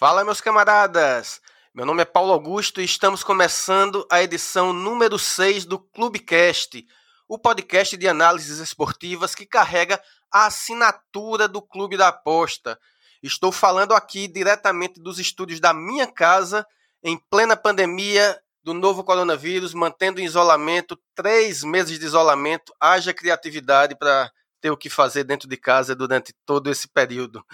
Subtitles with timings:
[0.00, 1.42] Fala, meus camaradas!
[1.74, 6.86] Meu nome é Paulo Augusto e estamos começando a edição número 6 do Clubecast,
[7.28, 10.00] o podcast de análises esportivas que carrega
[10.32, 12.80] a assinatura do Clube da Aposta.
[13.22, 16.66] Estou falando aqui diretamente dos estúdios da minha casa,
[17.04, 22.72] em plena pandemia do novo coronavírus, mantendo em isolamento, três meses de isolamento.
[22.80, 27.44] Haja criatividade para ter o que fazer dentro de casa durante todo esse período.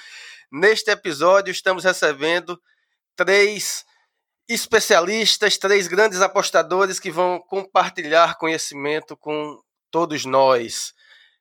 [0.51, 2.61] Neste episódio, estamos recebendo
[3.15, 3.85] três
[4.49, 10.93] especialistas, três grandes apostadores que vão compartilhar conhecimento com todos nós.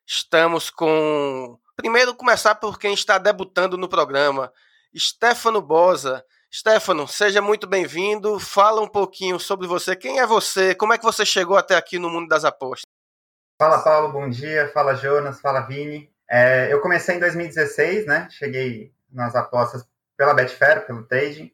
[0.05, 1.57] Estamos com.
[1.75, 4.51] Primeiro, começar por quem está debutando no programa,
[4.97, 6.23] Stefano Bosa.
[6.53, 8.39] Stefano, seja muito bem-vindo.
[8.39, 9.93] Fala um pouquinho sobre você.
[9.93, 10.73] Quem é você?
[10.73, 12.84] Como é que você chegou até aqui no mundo das apostas?
[13.57, 14.11] Fala, Paulo.
[14.11, 14.69] Bom dia.
[14.73, 15.39] Fala, Jonas.
[15.39, 16.11] Fala, Vini.
[16.29, 18.27] É, eu comecei em 2016, né?
[18.29, 21.51] Cheguei nas apostas pela Betfair, pelo trading.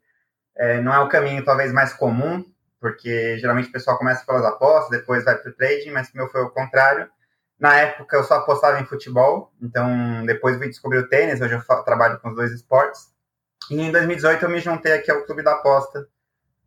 [0.57, 2.43] É, não é o caminho talvez mais comum,
[2.79, 6.27] porque geralmente o pessoal começa pelas apostas, depois vai para o trading, mas o meu
[6.29, 7.07] foi o contrário.
[7.59, 11.83] Na época eu só apostava em futebol, então depois vim descobrir o tênis, hoje eu
[11.83, 13.13] trabalho com os dois esportes.
[13.69, 16.07] E em 2018 eu me juntei aqui ao Clube da Aposta,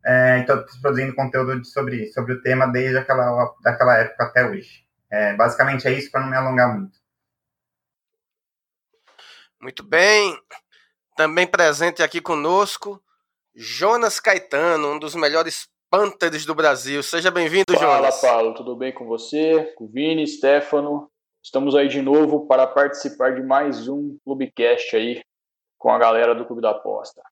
[0.05, 4.84] é, estou produzindo conteúdo sobre, sobre o tema desde aquela, daquela época até hoje.
[5.15, 6.99] É, basicamente é isso para não me alongar muito.
[9.61, 10.37] Muito bem.
[11.15, 13.01] Também presente aqui conosco,
[13.55, 17.01] Jonas Caetano, um dos melhores pânteres do Brasil.
[17.01, 18.19] Seja bem-vindo, Jonas.
[18.19, 18.53] Fala, Paulo.
[18.55, 19.73] Tudo bem com você?
[19.77, 21.09] Com o Vini, Stefano.
[21.41, 25.23] Estamos aí de novo para participar de mais um Clubecast aí
[25.77, 27.23] com a galera do Clube da Aposta.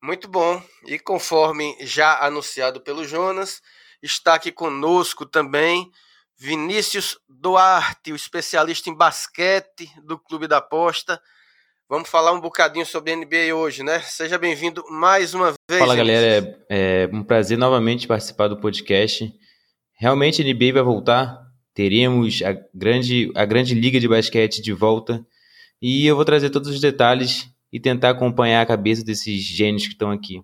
[0.00, 0.62] Muito bom.
[0.86, 3.60] E conforme já anunciado pelo Jonas,
[4.02, 5.90] está aqui conosco também
[6.38, 11.20] Vinícius Duarte, o especialista em basquete do Clube da Aposta.
[11.88, 13.98] Vamos falar um bocadinho sobre NBA hoje, né?
[14.00, 15.80] Seja bem-vindo mais uma vez.
[15.80, 16.64] Fala, galera.
[16.68, 19.34] É, é, um prazer novamente participar do podcast.
[19.94, 21.44] Realmente a NBA vai voltar.
[21.74, 25.26] Teremos a grande, a grande liga de basquete de volta.
[25.82, 29.92] E eu vou trazer todos os detalhes e tentar acompanhar a cabeça desses gênios que
[29.92, 30.40] estão aqui.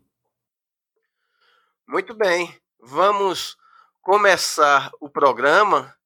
[1.87, 2.53] Muito bem.
[2.87, 3.57] Vamos
[4.03, 5.97] começar o programa.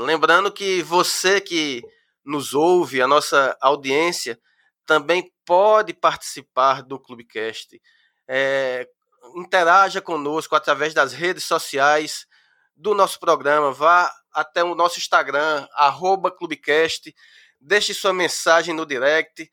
[0.00, 1.82] Lembrando que você que
[2.24, 4.40] nos ouve, a nossa audiência,
[4.86, 7.78] também pode participar do Clubecast.
[8.26, 8.88] É,
[9.36, 12.26] interaja conosco através das redes sociais
[12.74, 13.70] do nosso programa.
[13.70, 17.14] Vá até o nosso Instagram, arroba Clubecast,
[17.60, 19.50] deixe sua mensagem no direct,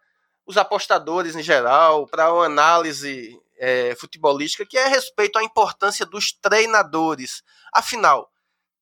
[0.46, 6.06] os apostadores em geral, para uma análise é, futebolística, que é a respeito à importância
[6.06, 7.42] dos treinadores.
[7.72, 8.30] Afinal,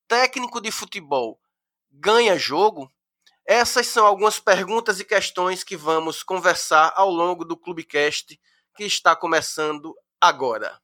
[0.06, 1.40] técnico de futebol
[1.90, 2.90] ganha jogo?
[3.44, 8.38] Essas são algumas perguntas e questões que vamos conversar ao longo do Clubecast
[8.76, 10.78] que está começando agora.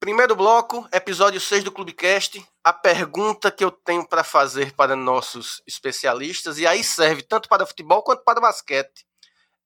[0.00, 2.42] Primeiro bloco, episódio 6 do Clubecast.
[2.64, 7.66] A pergunta que eu tenho para fazer para nossos especialistas, e aí serve tanto para
[7.66, 9.06] futebol quanto para basquete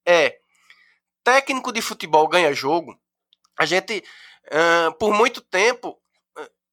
[0.05, 0.37] é
[1.23, 2.99] técnico de futebol ganha jogo.
[3.57, 4.03] A gente,
[4.47, 5.97] uh, por muito tempo,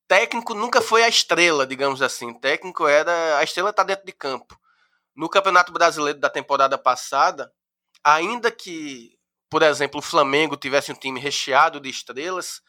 [0.08, 2.34] técnico nunca foi a estrela, digamos assim.
[2.34, 3.38] Técnico era.
[3.38, 4.58] A estrela está dentro de campo.
[5.14, 7.52] No Campeonato Brasileiro da temporada passada,
[8.02, 9.16] ainda que,
[9.48, 12.60] por exemplo, o Flamengo tivesse um time recheado de estrelas,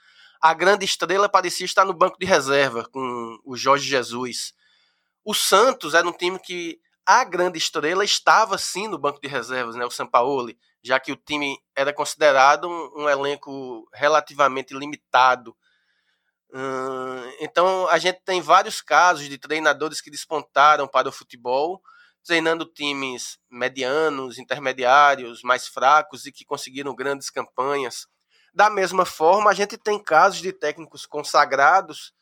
[0.43, 4.53] a grande estrela parecia estar no banco de reserva com o Jorge Jesus.
[5.23, 9.73] O Santos era um time que a grande estrela estava sim no banco de reservas,
[9.77, 15.55] né, o Sampaoli, já que o time era considerado um, um elenco relativamente limitado.
[16.53, 21.81] Hum, então a gente tem vários casos de treinadores que despontaram para o futebol,
[22.21, 28.07] treinando times medianos, intermediários, mais fracos e que conseguiram grandes campanhas.
[28.53, 32.13] Da mesma forma, a gente tem casos de técnicos consagrados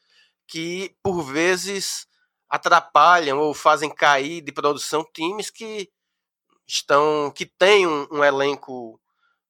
[0.48, 2.08] que, por vezes,
[2.50, 5.90] atrapalham ou fazem cair de produção times que
[6.68, 9.00] estão que têm um, um, elenco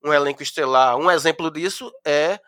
[0.03, 0.97] um elenco estelar.
[0.97, 2.39] Um exemplo disso é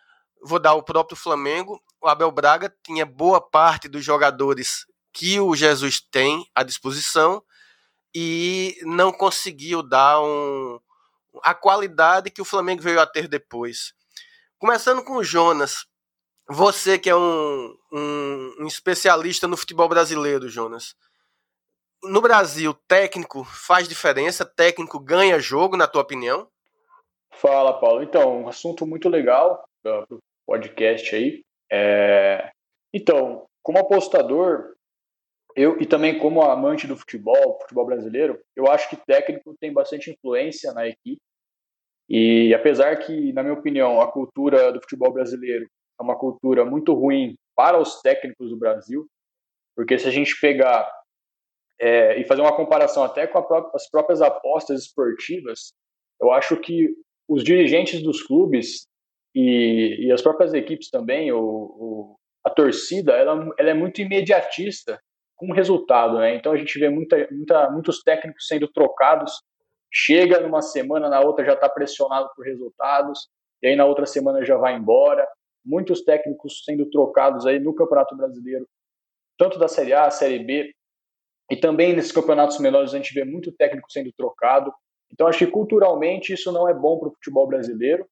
[0.43, 1.81] vou dar o próprio Flamengo.
[2.01, 7.43] O Abel Braga tinha boa parte dos jogadores que o Jesus tem à disposição
[8.15, 10.79] e não conseguiu dar um,
[11.43, 13.93] a qualidade que o Flamengo veio a ter depois.
[14.63, 15.85] Começando com o Jonas,
[16.47, 20.95] você que é um, um, um especialista no futebol brasileiro, Jonas.
[22.01, 24.45] No Brasil, técnico faz diferença?
[24.45, 26.47] Técnico ganha jogo, na tua opinião?
[27.33, 28.03] Fala, Paulo.
[28.03, 31.43] Então, um assunto muito legal para o podcast aí.
[31.69, 32.49] É...
[32.93, 34.75] Então, como apostador,
[35.57, 40.09] eu e também como amante do futebol, futebol brasileiro, eu acho que técnico tem bastante
[40.09, 41.19] influência na equipe.
[42.09, 45.65] E apesar que, na minha opinião, a cultura do futebol brasileiro
[45.99, 49.07] é uma cultura muito ruim para os técnicos do Brasil,
[49.75, 50.89] porque se a gente pegar
[51.79, 55.73] é, e fazer uma comparação até com pró as próprias apostas esportivas,
[56.21, 56.89] eu acho que
[57.27, 58.85] os dirigentes dos clubes
[59.35, 62.15] e, e as próprias equipes também, o, o,
[62.45, 64.99] a torcida, ela, ela é muito imediatista
[65.35, 66.35] com o resultado, né?
[66.35, 69.41] Então a gente vê muita, muita, muitos técnicos sendo trocados,
[69.93, 73.29] chega numa semana, na outra já está pressionado por resultados,
[73.61, 75.27] e aí na outra semana já vai embora.
[75.63, 78.67] Muitos técnicos sendo trocados aí no Campeonato Brasileiro,
[79.37, 80.73] tanto da Série A, Série B,
[81.51, 84.73] e também nesses campeonatos menores a gente vê muito técnico sendo trocado.
[85.11, 88.07] Então acho que culturalmente isso não é bom para o futebol brasileiro.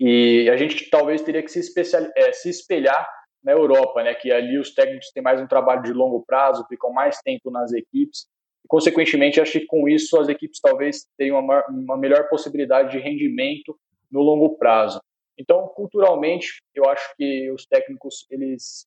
[0.00, 3.08] E a gente talvez teria que se, especial, é, se espelhar
[3.42, 6.90] na Europa, né, que ali os técnicos têm mais um trabalho de longo prazo, ficam
[6.92, 8.26] mais tempo nas equipes.
[8.64, 12.98] E, consequentemente, acho que com isso as equipes talvez tenham uma, uma melhor possibilidade de
[12.98, 13.78] rendimento
[14.10, 15.00] no longo prazo.
[15.38, 18.86] Então, culturalmente, eu acho que os técnicos eles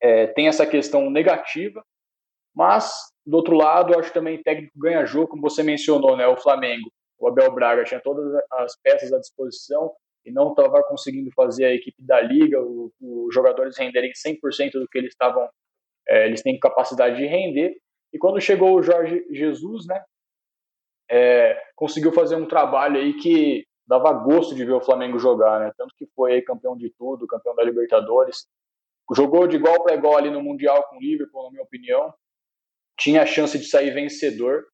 [0.00, 1.82] é, têm essa questão negativa,
[2.54, 2.92] mas
[3.26, 6.36] do outro lado, eu acho que também técnico ganha jogo, como você mencionou, né, o
[6.36, 9.92] Flamengo, o Abel Braga tinha todas as peças à disposição,
[10.28, 14.98] e não estava conseguindo fazer a equipe da liga, os jogadores renderem 100% do que
[14.98, 15.48] eles estavam,
[16.06, 17.76] é, eles têm capacidade de render.
[18.12, 20.02] E quando chegou o Jorge Jesus, né,
[21.10, 25.72] é, conseguiu fazer um trabalho aí que dava gosto de ver o Flamengo jogar, né?
[25.76, 28.46] Tanto que foi campeão de tudo, campeão da Libertadores,
[29.14, 32.12] jogou de igual para igual ali no mundial com o Liverpool, na minha opinião,
[32.98, 34.66] tinha a chance de sair vencedor.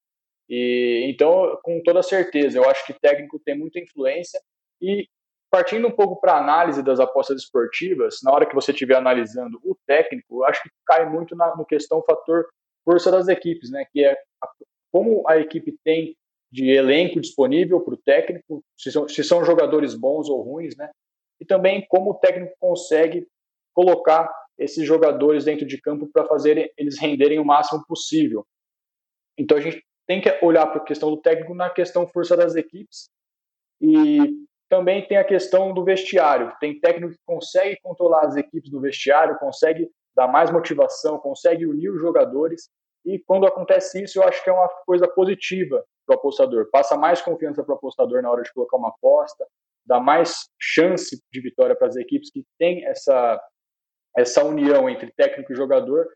[0.49, 4.39] E então, com toda certeza, eu acho que técnico tem muita influência
[4.81, 5.07] e
[5.49, 9.57] partindo um pouco para a análise das apostas esportivas, na hora que você estiver analisando
[9.63, 12.45] o técnico, acho que cai muito na no questão fator
[12.85, 13.85] força das equipes, né?
[13.91, 14.47] Que é a,
[14.91, 16.15] como a equipe tem
[16.51, 20.89] de elenco disponível para o técnico, se são, se são jogadores bons ou ruins, né?
[21.41, 23.27] E também como o técnico consegue
[23.73, 28.45] colocar esses jogadores dentro de campo para fazer eles renderem o máximo possível.
[29.37, 32.55] Então a gente tem que olhar para a questão do técnico na questão força das
[32.55, 33.09] equipes
[33.81, 34.17] e
[34.69, 36.53] também tem a questão do vestiário.
[36.59, 41.89] Tem técnico que consegue controlar as equipes do vestiário, consegue dar mais motivação, consegue unir
[41.89, 42.69] os jogadores.
[43.05, 46.69] E quando acontece isso, eu acho que é uma coisa positiva para o apostador.
[46.71, 49.45] Passa mais confiança para o apostador na hora de colocar uma aposta,
[49.85, 53.41] dá mais chance de vitória para as equipes que têm essa,
[54.17, 56.07] essa união entre técnico e jogador.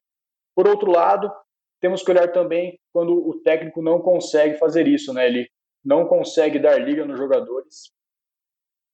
[0.55, 1.31] Por outro lado,
[1.79, 5.27] temos que olhar também quando o técnico não consegue fazer isso, né?
[5.27, 5.49] Ele
[5.83, 7.91] não consegue dar liga nos jogadores,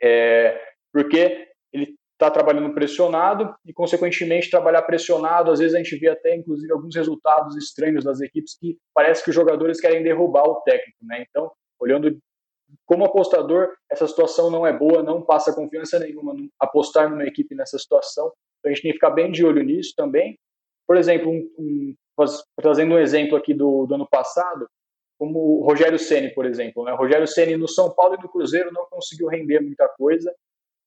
[0.01, 0.61] é,
[0.93, 6.35] porque ele está trabalhando pressionado e, consequentemente, trabalhar pressionado, às vezes a gente vê até,
[6.35, 10.97] inclusive, alguns resultados estranhos das equipes que parece que os jogadores querem derrubar o técnico,
[11.03, 11.25] né?
[11.29, 12.17] Então, olhando
[12.85, 17.77] como apostador, essa situação não é boa, não passa confiança nenhuma apostar numa equipe nessa
[17.77, 18.31] situação.
[18.59, 20.39] Então, a gente tem que ficar bem de olho nisso também.
[20.87, 21.95] Por exemplo, um, um,
[22.61, 24.67] trazendo um exemplo aqui do, do ano passado,
[25.17, 26.83] como o Rogério Ceni, por exemplo.
[26.83, 26.93] Né?
[26.93, 30.33] O Rogério Ceni no São Paulo e no Cruzeiro não conseguiu render muita coisa.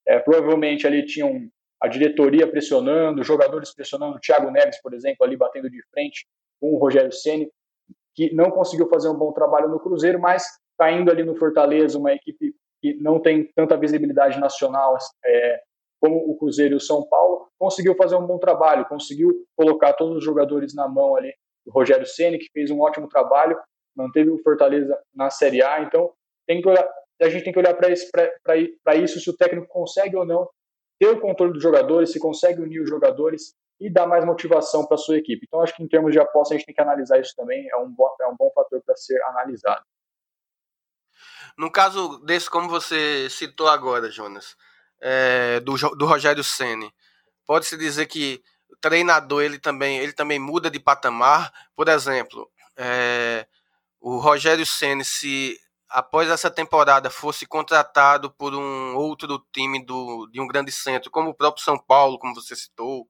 [0.09, 1.49] É, provavelmente ali tinham
[1.81, 6.27] a diretoria pressionando, jogadores pressionando, o Thiago Neves, por exemplo, ali batendo de frente
[6.61, 7.51] com o Rogério Ceni,
[8.15, 10.45] que não conseguiu fazer um bom trabalho no Cruzeiro, mas
[10.79, 15.61] caindo ali no Fortaleza, uma equipe que não tem tanta visibilidade nacional é,
[16.01, 20.17] como o Cruzeiro e o São Paulo, conseguiu fazer um bom trabalho, conseguiu colocar todos
[20.17, 21.33] os jogadores na mão ali
[21.67, 23.59] o Rogério Ceni, que fez um ótimo trabalho,
[23.95, 26.11] manteve o Fortaleza na Série A, então
[26.47, 26.69] tem que
[27.21, 28.11] olhar, a gente tem que olhar para isso,
[28.97, 30.49] isso, se o técnico consegue ou não
[30.99, 34.97] ter o controle dos jogadores, se consegue unir os jogadores e dar mais motivação para
[34.97, 35.47] a sua equipe.
[35.47, 37.77] Então, acho que em termos de aposta, a gente tem que analisar isso também, é
[37.77, 39.85] um bom, é um bom fator para ser analisado.
[41.57, 44.57] No caso desse, como você citou agora, Jonas,
[45.01, 46.93] é, do, do Rogério Ceni,
[47.47, 51.53] pode-se dizer que o treinador ele também, ele também muda de patamar.
[51.75, 53.47] Por exemplo, é,
[54.01, 55.57] o Rogério Ceni se
[55.89, 61.31] após essa temporada fosse contratado por um outro time do, de um grande centro, como
[61.31, 63.09] o próprio São Paulo, como você citou,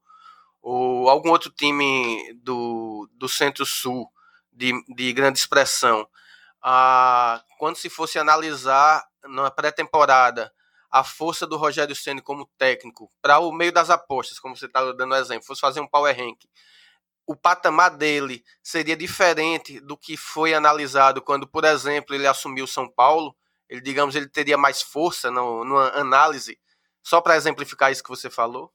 [0.63, 4.11] ou algum outro time do, do Centro-Sul
[4.53, 6.07] de, de grande expressão,
[6.63, 10.53] ah, quando se fosse analisar na pré-temporada
[10.91, 14.93] a força do Rogério Ceni como técnico para o meio das apostas, como você está
[14.93, 16.45] dando exemplo, fosse fazer um power rank,
[17.29, 22.89] o patamar dele seria diferente do que foi analisado quando, por exemplo, ele assumiu São
[22.89, 23.37] Paulo.
[23.69, 26.59] Ele, digamos, ele teria mais força no, numa análise,
[27.03, 28.73] só para exemplificar isso que você falou.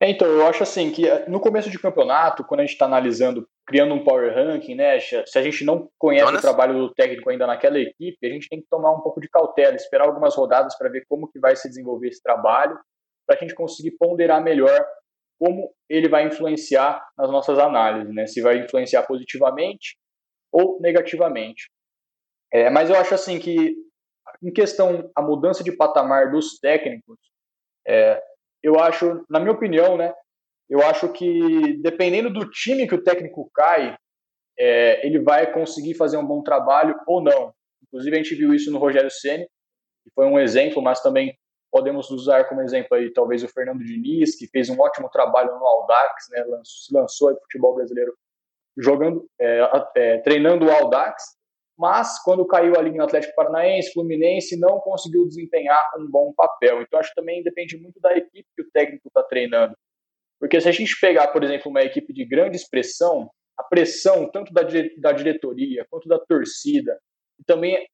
[0.00, 2.86] É, então, eu acho assim que eh, no começo de campeonato, quando a gente está
[2.86, 6.38] analisando, criando um power ranking, né, se a gente não conhece Jonas?
[6.38, 9.28] o trabalho do técnico ainda naquela equipe, a gente tem que tomar um pouco de
[9.28, 12.78] cautela, esperar algumas rodadas para ver como que vai se desenvolver esse trabalho,
[13.26, 14.86] para a gente conseguir ponderar melhor
[15.40, 19.96] como ele vai influenciar nas nossas análises, né, se vai influenciar positivamente
[20.52, 21.70] ou negativamente.
[22.52, 23.74] É, mas eu acho assim que,
[24.42, 27.16] em questão a mudança de patamar dos técnicos,
[27.88, 28.22] é,
[28.62, 30.12] eu acho, na minha opinião, né,
[30.68, 33.96] eu acho que dependendo do time que o técnico cai,
[34.58, 37.52] é, ele vai conseguir fazer um bom trabalho ou não.
[37.82, 39.46] Inclusive a gente viu isso no Rogério Ceni,
[40.04, 41.34] que foi um exemplo, mas também
[41.70, 45.66] podemos usar como exemplo aí talvez o Fernando Diniz, que fez um ótimo trabalho no
[45.66, 48.12] Audax, né, se lançou aí futebol brasileiro
[48.76, 49.60] jogando, é,
[49.96, 51.22] é, treinando o Audax,
[51.78, 56.82] mas quando caiu ali no Atlético Paranaense, Fluminense, não conseguiu desempenhar um bom papel.
[56.82, 59.74] Então acho que também depende muito da equipe que o técnico está treinando.
[60.38, 64.52] Porque se a gente pegar, por exemplo, uma equipe de grande expressão, a pressão tanto
[64.52, 64.62] da,
[64.98, 66.98] da diretoria quanto da torcida,
[67.38, 67.86] e também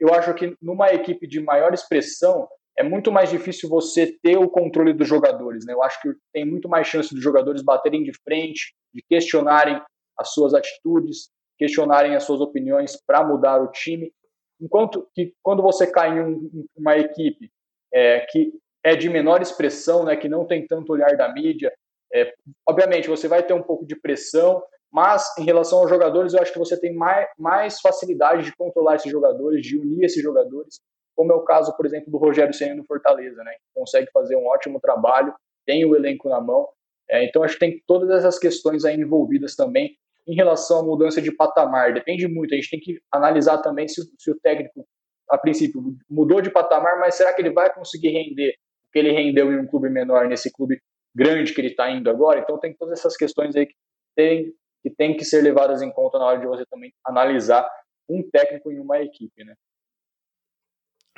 [0.00, 4.48] eu acho que numa equipe de maior expressão é muito mais difícil você ter o
[4.48, 5.64] controle dos jogadores.
[5.64, 5.72] Né?
[5.72, 9.80] Eu acho que tem muito mais chance dos jogadores baterem de frente, de questionarem
[10.18, 14.12] as suas atitudes, questionarem as suas opiniões para mudar o time.
[14.60, 17.50] Enquanto que quando você cai em um, uma equipe
[17.92, 18.52] é, que
[18.82, 21.72] é de menor expressão, né, que não tem tanto olhar da mídia,
[22.12, 22.32] é,
[22.68, 24.62] obviamente você vai ter um pouco de pressão,
[24.92, 28.96] mas em relação aos jogadores, eu acho que você tem mais, mais facilidade de controlar
[28.96, 30.80] esses jogadores, de unir esses jogadores,
[31.14, 34.36] como é o caso, por exemplo, do Rogério Senna no Fortaleza, né, que consegue fazer
[34.36, 35.34] um ótimo trabalho,
[35.66, 36.68] tem o elenco na mão.
[37.08, 41.20] É, então, acho que tem todas essas questões aí envolvidas também em relação à mudança
[41.20, 41.92] de patamar.
[41.92, 44.86] Depende muito, a gente tem que analisar também se, se o técnico,
[45.28, 48.54] a princípio, mudou de patamar, mas será que ele vai conseguir render
[48.88, 50.80] o que ele rendeu em um clube menor, nesse clube
[51.14, 52.40] grande que ele está indo agora?
[52.40, 53.74] Então tem todas essas questões aí que
[54.16, 54.52] tem,
[54.82, 57.68] que tem que ser levadas em conta na hora de você também analisar
[58.08, 59.54] um técnico em uma equipe, né?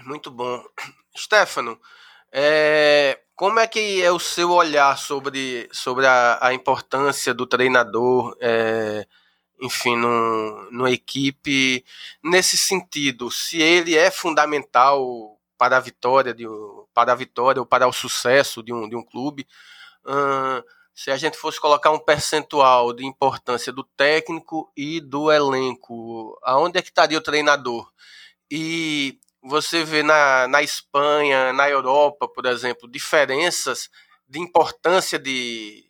[0.06, 0.62] Muito bom.
[1.18, 1.80] Stefano,
[2.32, 8.36] é, como é que é o seu olhar sobre, sobre a, a importância do treinador,
[8.40, 9.04] é,
[9.60, 11.84] enfim, no, numa equipe,
[12.22, 16.44] nesse sentido, se ele é fundamental para a vitória, de,
[16.94, 19.44] para a vitória ou para o sucesso de um, de um clube,
[20.06, 20.62] hum,
[20.94, 26.78] se a gente fosse colocar um percentual de importância do técnico e do elenco, aonde
[26.78, 27.90] é que estaria o treinador?
[28.50, 29.18] E
[29.49, 33.88] você vê na, na Espanha, na Europa, por exemplo, diferenças
[34.29, 35.85] de importância de,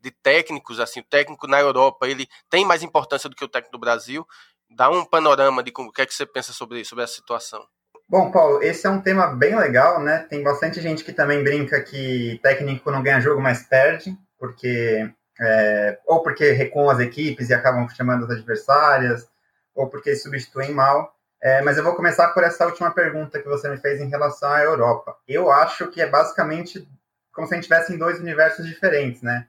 [0.00, 3.76] de técnicos, assim, o técnico na Europa, ele tem mais importância do que o técnico
[3.76, 4.26] do Brasil.
[4.70, 7.62] Dá um panorama de como, o que é que você pensa sobre, sobre essa situação.
[8.08, 10.26] Bom, Paulo, esse é um tema bem legal, né?
[10.28, 15.98] Tem bastante gente que também brinca que técnico não ganha jogo, mas perde, porque é,
[16.06, 19.28] ou porque recuam as equipes e acabam chamando as adversárias,
[19.74, 21.14] ou porque substituem mal.
[21.42, 24.48] É, mas eu vou começar por essa última pergunta que você me fez em relação
[24.48, 25.16] à Europa.
[25.26, 26.88] Eu acho que é basicamente
[27.32, 29.48] como se a gente tivesse em dois universos diferentes, né?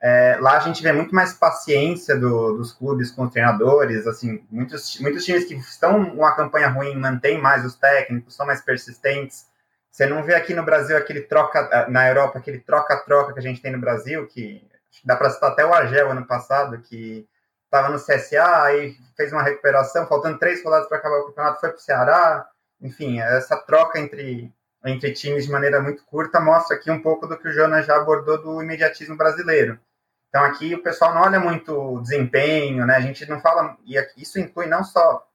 [0.00, 4.44] É, lá a gente vê muito mais paciência do, dos clubes com os treinadores, assim,
[4.50, 9.46] muitos, muitos times que estão uma campanha ruim mantêm mais os técnicos, são mais persistentes.
[9.90, 13.60] Você não vê aqui no Brasil aquele troca, na Europa, aquele troca-troca que a gente
[13.60, 14.66] tem no Brasil, que
[15.04, 17.28] dá para citar até o Argel ano passado, que
[17.68, 21.68] estava no CSA, aí fez uma recuperação, faltando três rodadas para acabar o campeonato, foi
[21.68, 22.48] para o Ceará.
[22.80, 24.52] Enfim, essa troca entre,
[24.84, 27.96] entre times de maneira muito curta mostra aqui um pouco do que o Jonas já
[27.96, 29.78] abordou do imediatismo brasileiro.
[30.28, 32.96] Então aqui o pessoal não olha muito o desempenho, né?
[32.96, 35.26] A gente não fala, e isso inclui não só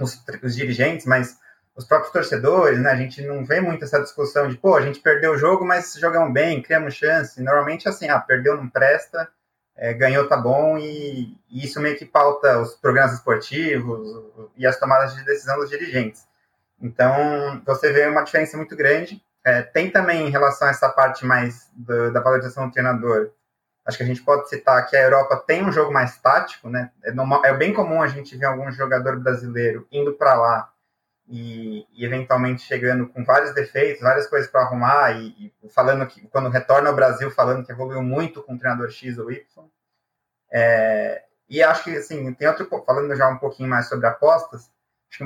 [0.00, 1.38] os, os dirigentes, mas
[1.74, 2.90] os próprios torcedores, né?
[2.90, 5.94] A gente não vê muito essa discussão de, pô, a gente perdeu o jogo, mas
[5.94, 7.42] jogamos bem, criamos chance.
[7.42, 9.28] Normalmente assim, ah, perdeu não presta,
[9.82, 14.08] é, ganhou tá bom e, e, isso meio que pauta os programas esportivos
[14.56, 16.24] e as tomadas de decisão dos dirigentes.
[16.80, 19.20] Então, você vê uma diferença muito grande.
[19.44, 23.32] É, tem também em relação a essa parte mais do, da valorização do treinador,
[23.84, 26.92] acho que a gente pode citar que a Europa tem um jogo mais tático, né?
[27.02, 30.70] É, normal, é bem comum a gente ver algum jogador brasileiro indo para lá
[31.28, 36.20] e, e, eventualmente chegando com vários defeitos, várias coisas para arrumar e, e, falando que
[36.28, 39.42] quando retorna ao Brasil falando que evoluiu muito com o treinador X ou Y.
[40.52, 44.70] É, e acho que assim tem outro falando já um pouquinho mais sobre apostas.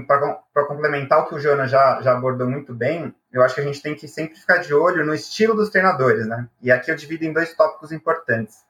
[0.09, 3.65] Para complementar o que o Jonas já, já abordou muito bem, eu acho que a
[3.65, 6.49] gente tem que sempre ficar de olho no estilo dos treinadores, né?
[6.61, 8.65] E aqui eu divido em dois tópicos importantes.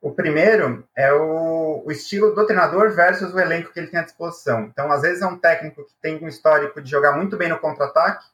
[0.00, 4.04] O primeiro é o, o, estilo do treinador versus o elenco que ele tem à
[4.04, 4.64] disposição.
[4.64, 7.58] Então, às vezes é um técnico que tem um histórico de jogar muito bem no
[7.58, 8.26] contra-ataque,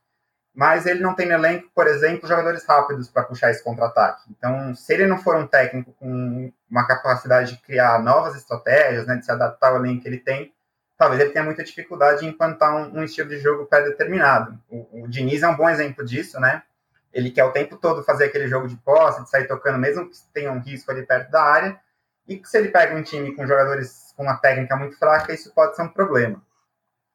[0.61, 4.25] mas ele não tem no elenco, por exemplo, jogadores rápidos para puxar esse contra-ataque.
[4.29, 9.17] Então, se ele não for um técnico com uma capacidade de criar novas estratégias, né,
[9.17, 10.53] de se adaptar ao elenco que ele tem,
[10.99, 14.61] talvez ele tenha muita dificuldade em implantar um, um estilo de jogo pré-determinado.
[14.69, 16.63] O, o Diniz é um bom exemplo disso, né?
[17.11, 20.17] Ele quer o tempo todo fazer aquele jogo de posse, de sair tocando, mesmo que
[20.35, 21.81] tenha um risco ali perto da área.
[22.29, 25.55] E que se ele pega um time com jogadores com uma técnica muito fraca, isso
[25.55, 26.43] pode ser um problema.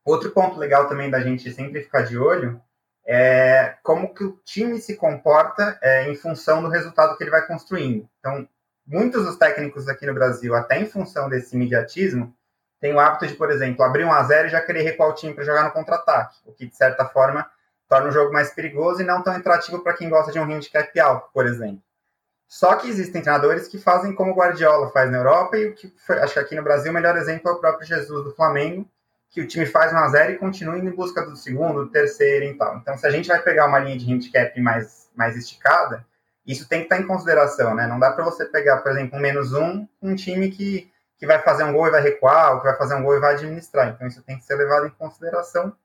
[0.03, 2.59] Outro ponto legal também da gente sempre ficar de olho
[3.05, 7.45] é como que o time se comporta é, em função do resultado que ele vai
[7.45, 8.09] construindo.
[8.19, 8.47] Então,
[8.85, 12.35] muitos dos técnicos aqui no Brasil, até em função desse imediatismo,
[12.79, 15.13] têm o hábito de, por exemplo, abrir um a zero e já querer recuar o
[15.13, 17.49] time para jogar no contra-ataque, o que, de certa forma,
[17.87, 20.99] torna o jogo mais perigoso e não tão atrativo para quem gosta de um handicap
[20.99, 21.81] alto, por exemplo.
[22.47, 25.93] Só que existem treinadores que fazem como o Guardiola faz na Europa e o que
[26.05, 28.89] foi, acho que aqui no Brasil o melhor exemplo é o próprio Jesus do Flamengo,
[29.35, 31.91] que o time faz 1 a 0 e continua indo em busca do segundo, do
[31.91, 32.77] terceiro e tal.
[32.77, 36.05] Então, se a gente vai pegar uma linha de handicap mais, mais esticada,
[36.47, 37.85] isso tem que estar em consideração, né?
[37.85, 41.39] Não dá para você pegar, por exemplo, um menos um, um time que, que vai
[41.41, 43.89] fazer um gol e vai recuar, ou que vai fazer um gol e vai administrar.
[43.89, 45.75] Então, isso tem que ser levado em consideração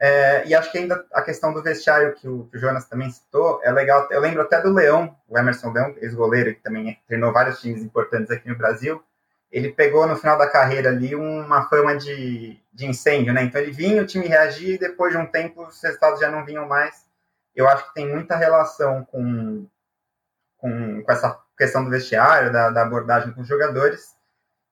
[0.00, 3.10] é, e acho que ainda a questão do vestiário que o, que o, Jonas também
[3.10, 4.08] citou é legal.
[4.10, 8.30] Eu lembro até do Leão, o Emerson Leão, ex-goleiro, que também treinou vários times importantes
[8.30, 9.04] aqui no Brasil.
[9.50, 13.42] Ele pegou no final da carreira ali uma fama de, de incêndio, né?
[13.42, 16.44] Então ele vinha, o time reagia e depois de um tempo os resultados já não
[16.44, 17.04] vinham mais.
[17.54, 19.66] Eu acho que tem muita relação com,
[20.56, 24.14] com, com essa questão do vestiário, da, da abordagem com os jogadores.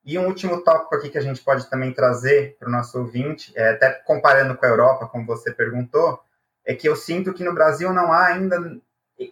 [0.04, 3.52] E um último tópico aqui que a gente pode também trazer para o nosso ouvinte,
[3.56, 6.22] é, até comparando com a Europa, como você perguntou,
[6.64, 8.78] é que eu sinto que no Brasil não há ainda,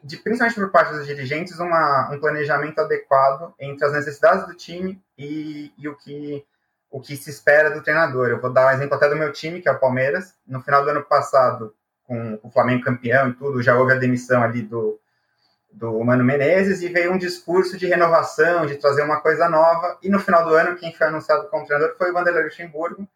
[0.02, 5.00] de, principalmente por parte dos dirigentes, uma, um planejamento adequado entre as necessidades do time
[5.16, 6.44] e, e, o, que,
[6.90, 8.28] o que se espera do treinador.
[8.28, 10.34] Eu vou dar um exemplo até do meu time, que é o Palmeiras.
[10.46, 11.72] No final do ano passado,
[12.04, 14.98] com o Flamengo campeão e tudo, já houve a demissão ali do,
[15.72, 19.98] do Mano Menezes e veio um discurso de renovação, de trazer uma coisa nova.
[20.02, 23.06] E no final do ano, quem foi anunciado como treinador foi o Vanderlei Luxemburgo,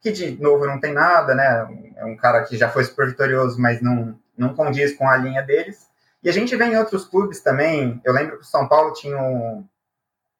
[0.00, 1.92] que de novo não tem nada, né?
[1.96, 5.42] É um cara que já foi super vitorioso, mas não, não condiz com a linha
[5.42, 5.89] deles.
[6.22, 8.00] E a gente vê em outros clubes também.
[8.04, 9.64] Eu lembro que o São Paulo tinha o,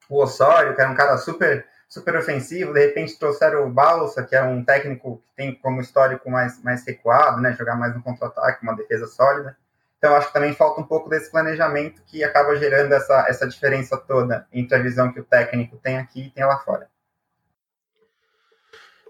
[0.08, 4.36] o Osório, que era um cara super super ofensivo, de repente trouxeram o Balsa, que
[4.36, 8.62] é um técnico que tem como histórico mais, mais recuado, né, jogar mais no contra-ataque,
[8.62, 9.58] uma defesa sólida.
[9.98, 13.98] Então, acho que também falta um pouco desse planejamento que acaba gerando essa, essa diferença
[13.98, 16.88] toda entre a visão que o técnico tem aqui e tem lá fora.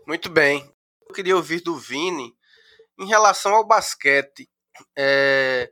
[0.07, 0.69] Muito bem.
[1.07, 2.35] Eu queria ouvir do Vini
[2.99, 4.49] em relação ao basquete.
[4.97, 5.71] É,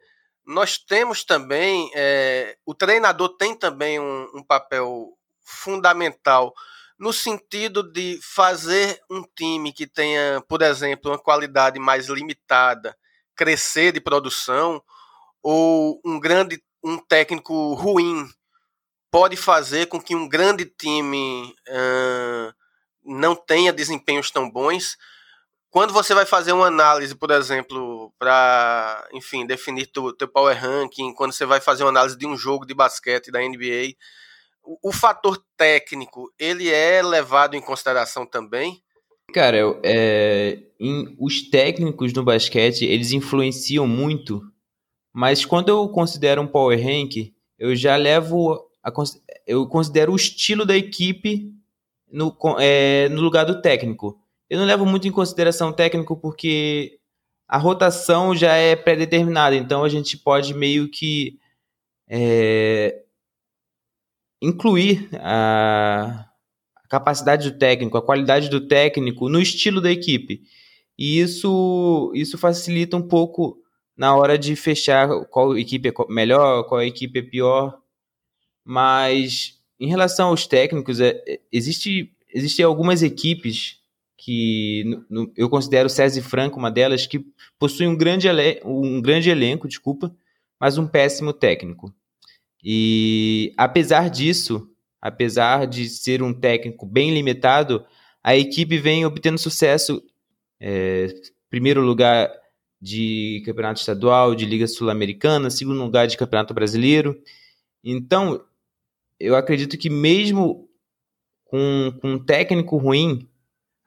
[0.49, 5.13] nós temos também, é, o treinador tem também um, um papel
[5.45, 6.55] fundamental
[6.99, 12.97] no sentido de fazer um time que tenha, por exemplo, uma qualidade mais limitada,
[13.37, 14.83] crescer de produção,
[15.43, 18.27] ou um grande um técnico ruim
[19.11, 22.55] pode fazer com que um grande time uh,
[23.05, 24.97] não tenha desempenhos tão bons.
[25.71, 31.15] Quando você vai fazer uma análise, por exemplo, para, enfim, definir teu, teu power ranking,
[31.15, 33.95] quando você vai fazer uma análise de um jogo de basquete da NBA,
[34.63, 38.83] o, o fator técnico, ele é levado em consideração também?
[39.33, 44.43] Cara, é, em, os técnicos no basquete, eles influenciam muito
[45.19, 48.93] mas quando eu considero um power rank, eu já levo a,
[49.45, 51.53] eu considero o estilo da equipe
[52.09, 54.17] no, é, no lugar do técnico.
[54.49, 57.01] Eu não levo muito em consideração o técnico porque
[57.49, 61.39] a rotação já é pré-determinada, então a gente pode meio que
[62.07, 63.03] é,
[64.43, 66.27] incluir a,
[66.77, 70.43] a capacidade do técnico, a qualidade do técnico no estilo da equipe.
[70.99, 73.59] E isso, isso facilita um pouco
[73.97, 77.81] na hora de fechar qual equipe é melhor, qual equipe é pior.
[78.63, 83.78] Mas em relação aos técnicos, é, é existe, existe algumas equipes
[84.19, 87.25] que no, no, eu considero César Franco uma delas, que
[87.59, 88.29] possui um grande,
[88.65, 90.15] um grande elenco, desculpa,
[90.61, 91.95] mas um péssimo técnico.
[92.63, 94.69] E apesar disso,
[95.01, 97.87] apesar de ser um técnico bem limitado,
[98.23, 100.03] a equipe vem obtendo sucesso
[100.61, 101.07] é,
[101.49, 102.29] primeiro lugar
[102.81, 107.21] de campeonato estadual, de Liga Sul-Americana, segundo lugar de campeonato brasileiro.
[107.85, 108.45] Então,
[109.21, 110.69] eu acredito que mesmo
[111.45, 113.28] com, com um técnico ruim,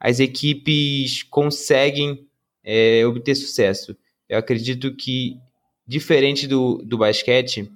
[0.01, 2.27] as equipes conseguem
[2.63, 3.95] é, obter sucesso.
[4.27, 5.37] Eu acredito que,
[5.85, 7.71] diferente do, do basquete,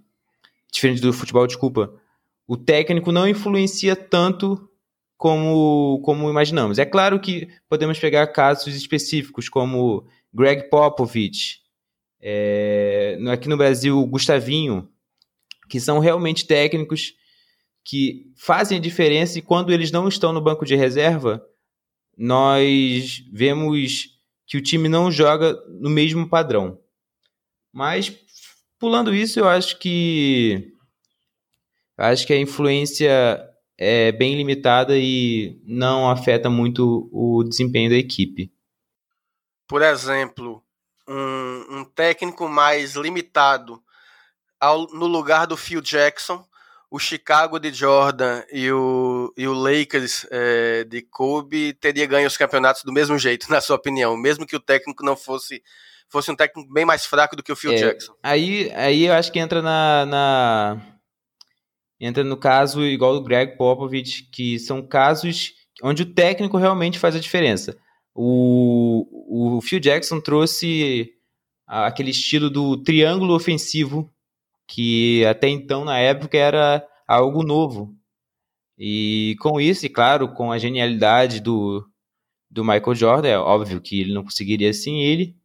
[0.71, 1.93] diferente do futebol, desculpa,
[2.47, 4.67] o técnico não influencia tanto
[5.15, 6.79] como, como imaginamos.
[6.79, 11.61] É claro que podemos pegar casos específicos, como Greg Popovich,
[12.19, 14.89] é, aqui no Brasil, Gustavinho,
[15.69, 17.13] que são realmente técnicos
[17.83, 21.45] que fazem a diferença e quando eles não estão no banco de reserva,
[22.17, 26.79] nós vemos que o time não joga no mesmo padrão.
[27.71, 28.15] Mas
[28.79, 30.73] pulando isso, eu acho que
[31.97, 38.51] acho que a influência é bem limitada e não afeta muito o desempenho da equipe.
[39.67, 40.63] Por exemplo,
[41.07, 43.81] um, um técnico mais limitado
[44.59, 46.45] ao, no lugar do Phil Jackson,
[46.89, 52.37] o Chicago de Jordan e o, e o Lakers é, de Kobe teria ganho os
[52.37, 55.61] campeonatos do mesmo jeito, na sua opinião, mesmo que o técnico não fosse
[56.07, 58.13] fosse um técnico bem mais fraco do que o Phil é, Jackson.
[58.21, 60.81] Aí, aí eu acho que entra na, na
[61.99, 67.15] entra no caso igual do Greg Popovich, que são casos onde o técnico realmente faz
[67.15, 67.77] a diferença.
[68.13, 71.11] O, o Phil Jackson trouxe
[71.67, 74.09] aquele estilo do triângulo ofensivo
[74.67, 77.95] que até então, na época, era algo novo.
[78.77, 81.87] E com isso, e claro, com a genialidade do,
[82.49, 85.35] do Michael Jordan, é óbvio que ele não conseguiria sem ele,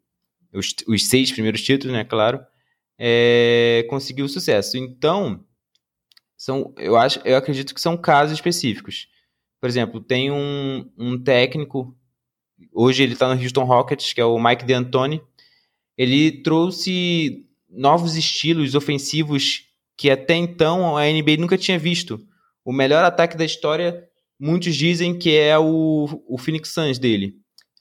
[0.53, 2.41] os, os seis primeiros títulos, né, claro,
[2.99, 4.77] é, conseguiu sucesso.
[4.77, 5.45] Então,
[6.37, 9.09] são, eu, acho, eu acredito que são casos específicos.
[9.61, 11.97] Por exemplo, tem um, um técnico,
[12.73, 15.23] hoje ele está no Houston Rockets, que é o Mike D'Antoni,
[15.97, 19.65] ele trouxe novos estilos ofensivos
[19.97, 22.21] que até então a NBA nunca tinha visto.
[22.65, 27.35] O melhor ataque da história, muitos dizem que é o, o Phoenix Suns dele,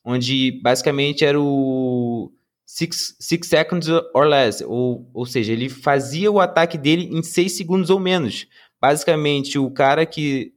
[0.03, 2.31] onde basicamente era o
[2.65, 7.57] six, six seconds or less, ou, ou seja, ele fazia o ataque dele em seis
[7.57, 8.47] segundos ou menos.
[8.81, 10.53] Basicamente, o cara que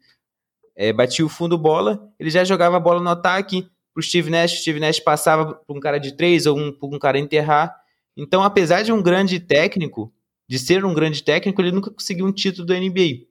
[0.76, 3.62] é, batia o fundo bola, ele já jogava a bola no ataque
[3.94, 6.76] para o Steve Nash, o Steve Nash passava para um cara de três ou um,
[6.82, 7.74] um cara enterrar,
[8.16, 10.12] então, apesar de um grande técnico,
[10.48, 13.26] de ser um grande técnico, ele nunca conseguiu um título da NBA.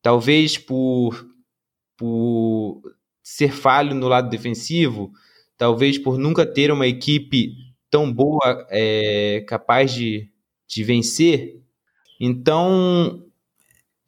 [0.00, 1.28] Talvez por,
[1.96, 2.82] por
[3.22, 5.12] ser falho no lado defensivo,
[5.56, 7.54] talvez por nunca ter uma equipe
[7.90, 10.30] tão boa, é, capaz de,
[10.66, 11.60] de vencer.
[12.20, 13.24] Então,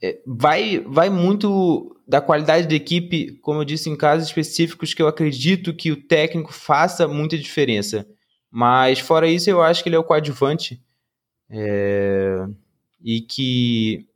[0.02, 5.02] é, vai, vai muito da qualidade da equipe, como eu disse, em casos específicos que
[5.02, 8.06] eu acredito que o técnico faça muita diferença.
[8.56, 10.80] Mas fora isso, eu acho que ele é o coadjuvante.
[11.50, 12.46] É,
[13.02, 14.06] e que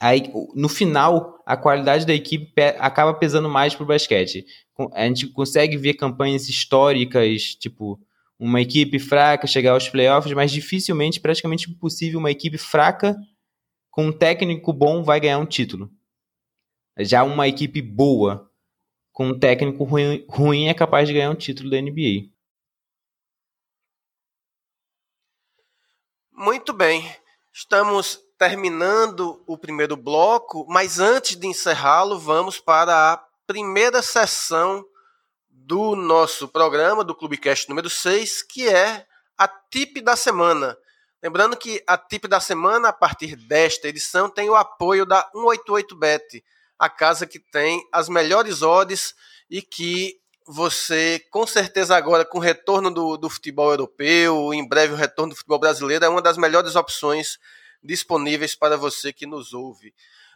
[0.00, 4.44] aí, no final a qualidade da equipe acaba pesando mais para o basquete.
[4.92, 8.00] A gente consegue ver campanhas históricas, tipo
[8.36, 13.16] uma equipe fraca chegar aos playoffs, mas dificilmente, praticamente impossível, uma equipe fraca
[13.92, 15.88] com um técnico bom vai ganhar um título.
[16.98, 18.50] Já uma equipe boa
[19.12, 22.35] com um técnico ruim, ruim é capaz de ganhar um título da NBA.
[26.38, 27.10] Muito bem,
[27.50, 34.84] estamos terminando o primeiro bloco, mas antes de encerrá-lo, vamos para a primeira sessão
[35.48, 39.06] do nosso programa, do Clubecast número 6, que é
[39.38, 40.76] a tip da semana.
[41.22, 46.44] Lembrando que a tip da semana, a partir desta edição, tem o apoio da 188bet,
[46.78, 49.14] a casa que tem as melhores odds
[49.48, 54.92] e que você, com certeza agora, com o retorno do, do futebol europeu, em breve
[54.92, 57.38] o retorno do futebol brasileiro, é uma das melhores opções
[57.82, 59.92] disponíveis para você que nos ouve.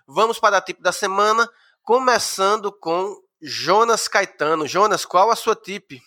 [0.06, 1.48] Vamos para a tip da semana,
[1.82, 4.66] começando com Jonas Caetano.
[4.66, 6.00] Jonas, qual a sua tip?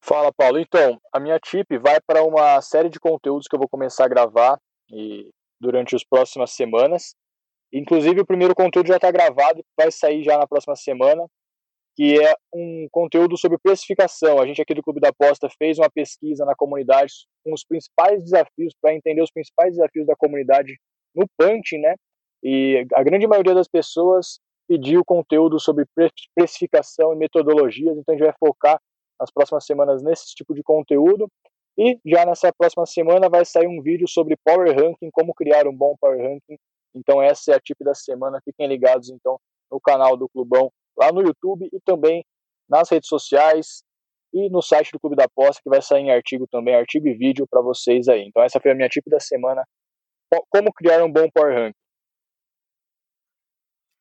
[0.00, 0.60] Fala, Paulo.
[0.60, 4.08] Então, a minha tip vai para uma série de conteúdos que eu vou começar a
[4.08, 5.28] gravar e,
[5.60, 7.14] durante as próximas semanas.
[7.72, 11.26] Inclusive, o primeiro conteúdo já está gravado e vai sair já na próxima semana
[11.94, 14.40] que é um conteúdo sobre precificação.
[14.40, 17.12] A gente aqui do Clube da Aposta fez uma pesquisa na comunidade
[17.44, 20.78] com os principais desafios, para entender os principais desafios da comunidade
[21.14, 21.94] no punch, né?
[22.42, 25.84] E a grande maioria das pessoas pediu conteúdo sobre
[26.34, 28.80] precificação e metodologias, então a gente vai focar
[29.20, 31.28] nas próximas semanas nesse tipo de conteúdo.
[31.78, 35.74] E já nessa próxima semana vai sair um vídeo sobre Power Ranking, como criar um
[35.74, 36.58] bom Power Ranking.
[36.94, 38.40] Então essa é a tip da semana.
[38.44, 39.38] Fiquem ligados então
[39.70, 42.24] no canal do Clubão lá no YouTube e também
[42.68, 43.84] nas redes sociais.
[44.32, 47.14] e no site do Clube da Aposta, que vai sair em artigo também, artigo e
[47.14, 48.22] vídeo para vocês aí.
[48.26, 49.62] Então essa foi a minha tip da semana,
[50.48, 51.74] como criar um bom Power Rank.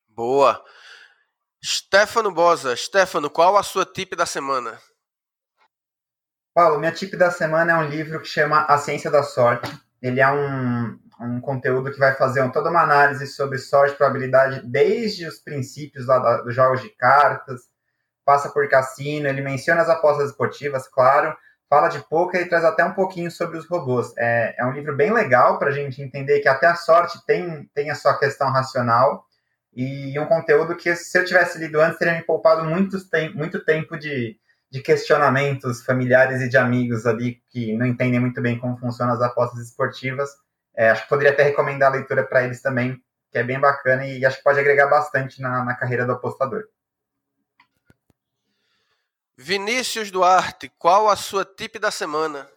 [0.08, 0.64] Boa.
[1.64, 4.80] Stefano Bosa, Stefano, qual a sua tip da semana?
[6.54, 9.70] Paulo, minha tip da semana é um livro que chama A Ciência da Sorte.
[10.02, 14.62] Ele é um, um conteúdo que vai fazer toda uma análise sobre sorte e probabilidade,
[14.66, 17.62] desde os princípios lá dos jogos de cartas,
[18.26, 21.36] passa por cassino, ele menciona as apostas esportivas, claro,
[21.70, 24.14] fala de poker e traz até um pouquinho sobre os robôs.
[24.18, 27.70] É, é um livro bem legal para a gente entender que até a sorte tem,
[27.74, 29.26] tem a sua questão racional
[29.74, 32.98] e um conteúdo que, se eu tivesse lido antes, teria me poupado muito,
[33.36, 34.38] muito tempo de,
[34.72, 39.22] de questionamentos familiares e de amigos ali que não entendem muito bem como funcionam as
[39.22, 40.30] apostas esportivas.
[40.74, 42.96] É, acho que poderia até recomendar a leitura para eles também,
[43.30, 46.64] que é bem bacana e acho que pode agregar bastante na, na carreira do apostador.
[49.38, 52.48] Vinícius Duarte, qual a sua tip da semana?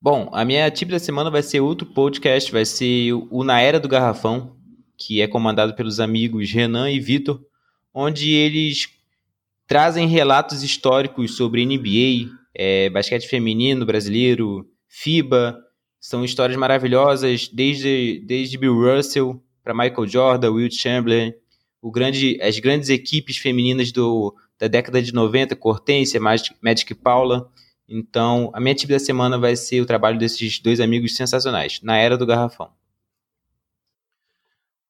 [0.00, 3.80] Bom, a minha tip da semana vai ser outro podcast, vai ser o Na Era
[3.80, 4.56] do Garrafão,
[4.98, 7.40] que é comandado pelos amigos Renan e Vitor,
[7.94, 8.95] onde eles
[9.66, 15.58] trazem relatos históricos sobre NBA, é, basquete feminino brasileiro, FIBA.
[16.00, 21.34] São histórias maravilhosas, desde, desde Bill Russell para Michael Jordan, Will Chamberlain,
[21.82, 27.50] o grande, as grandes equipes femininas do, da década de 90, Cortência, Magic Paula.
[27.88, 31.96] Então, a minha tip da semana vai ser o trabalho desses dois amigos sensacionais, na
[31.96, 32.70] Era do Garrafão.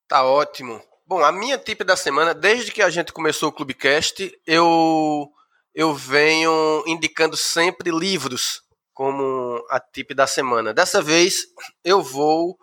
[0.08, 0.80] Tá ótimo.
[1.08, 5.30] Bom, a minha tip da semana, desde que a gente começou o Clubecast, eu
[5.72, 10.74] eu venho indicando sempre livros como a tip da semana.
[10.74, 11.44] Dessa vez
[11.84, 12.58] eu vou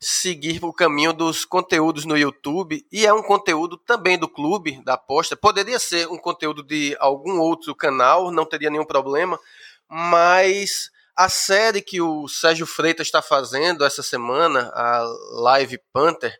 [0.00, 4.94] seguir o caminho dos conteúdos no YouTube e é um conteúdo também do clube da
[4.94, 5.36] aposta.
[5.36, 9.38] Poderia ser um conteúdo de algum outro canal, não teria nenhum problema,
[9.88, 16.36] mas a série que o Sérgio Freitas está fazendo essa semana, a Live Panther,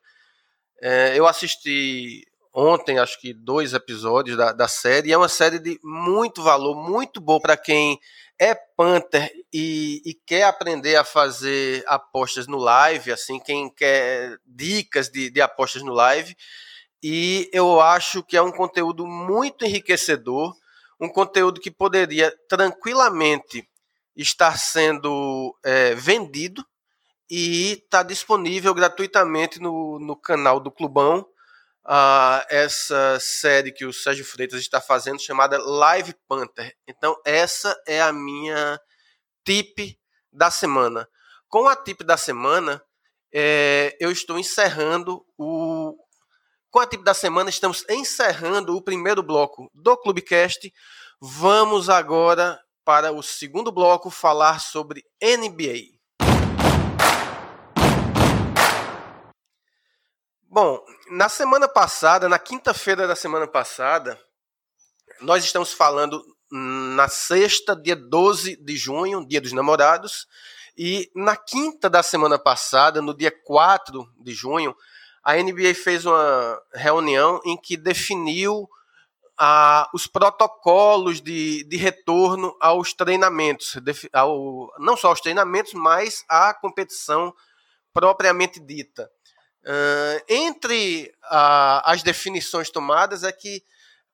[0.80, 5.58] é, eu assisti ontem, acho que dois episódios da, da série, e é uma série
[5.58, 8.00] de muito valor, muito boa para quem
[8.38, 15.08] é Panther e, e, quer aprender a fazer apostas no live, assim, quem quer dicas
[15.08, 16.34] de, de apostas no live.
[17.02, 20.54] E eu acho que é um conteúdo muito enriquecedor,
[21.00, 23.68] um conteúdo que poderia tranquilamente
[24.16, 26.64] estar sendo é, vendido
[27.30, 31.26] e está disponível gratuitamente no, no canal do Clubão.
[31.84, 36.76] Uh, essa série que o Sérgio Freitas está fazendo chamada Live Panther.
[36.86, 38.80] Então, essa é a minha
[39.44, 39.96] tip
[40.32, 41.08] da semana.
[41.48, 42.82] Com a tip da semana,
[43.32, 45.96] é, eu estou encerrando o.
[46.70, 50.72] Com a tip da semana, estamos encerrando o primeiro bloco do Clubecast.
[51.20, 55.95] Vamos agora para o segundo bloco falar sobre NBA.
[60.58, 64.18] Bom, na semana passada, na quinta-feira da semana passada,
[65.20, 70.26] nós estamos falando na sexta, dia 12 de junho, dia dos namorados,
[70.74, 74.74] e na quinta da semana passada, no dia 4 de junho,
[75.22, 78.66] a NBA fez uma reunião em que definiu
[79.36, 83.76] ah, os protocolos de, de retorno aos treinamentos,
[84.10, 87.34] ao, não só aos treinamentos, mas à competição
[87.92, 89.10] propriamente dita.
[89.66, 93.64] Uh, entre uh, as definições tomadas é que,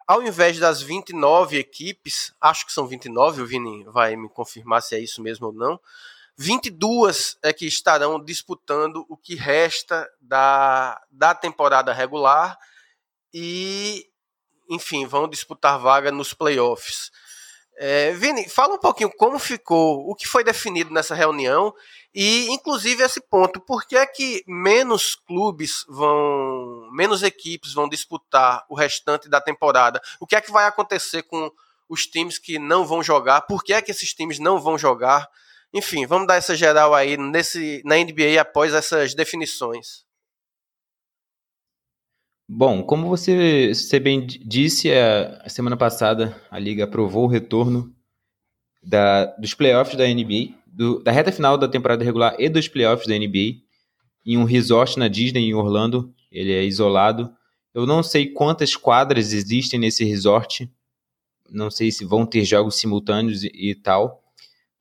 [0.06, 4.94] ao invés das 29 equipes, acho que são 29, o Vini vai me confirmar se
[4.94, 5.78] é isso mesmo ou não,
[6.38, 12.58] 22 é que estarão disputando o que resta da, da temporada regular
[13.34, 14.08] e,
[14.70, 17.10] enfim, vão disputar vaga nos playoffs.
[17.78, 21.74] É, Vini, fala um pouquinho como ficou, o que foi definido nessa reunião
[22.14, 28.64] e, inclusive, esse ponto, por que é que menos clubes vão, menos equipes vão disputar
[28.68, 30.00] o restante da temporada?
[30.20, 31.50] O que é que vai acontecer com
[31.88, 33.42] os times que não vão jogar?
[33.42, 35.26] Por que é que esses times não vão jogar?
[35.72, 40.04] Enfim, vamos dar essa geral aí nesse, na NBA após essas definições.
[42.48, 47.94] Bom, como você, você bem disse, a, a semana passada a Liga aprovou o retorno
[48.83, 53.07] da, dos playoffs da NBA do, da reta final da temporada regular e dos playoffs
[53.07, 53.61] da NBA
[54.24, 56.12] em um resort na Disney em Orlando.
[56.31, 57.31] Ele é isolado.
[57.74, 60.70] Eu não sei quantas quadras existem nesse resort.
[61.50, 64.21] Não sei se vão ter jogos simultâneos e, e tal.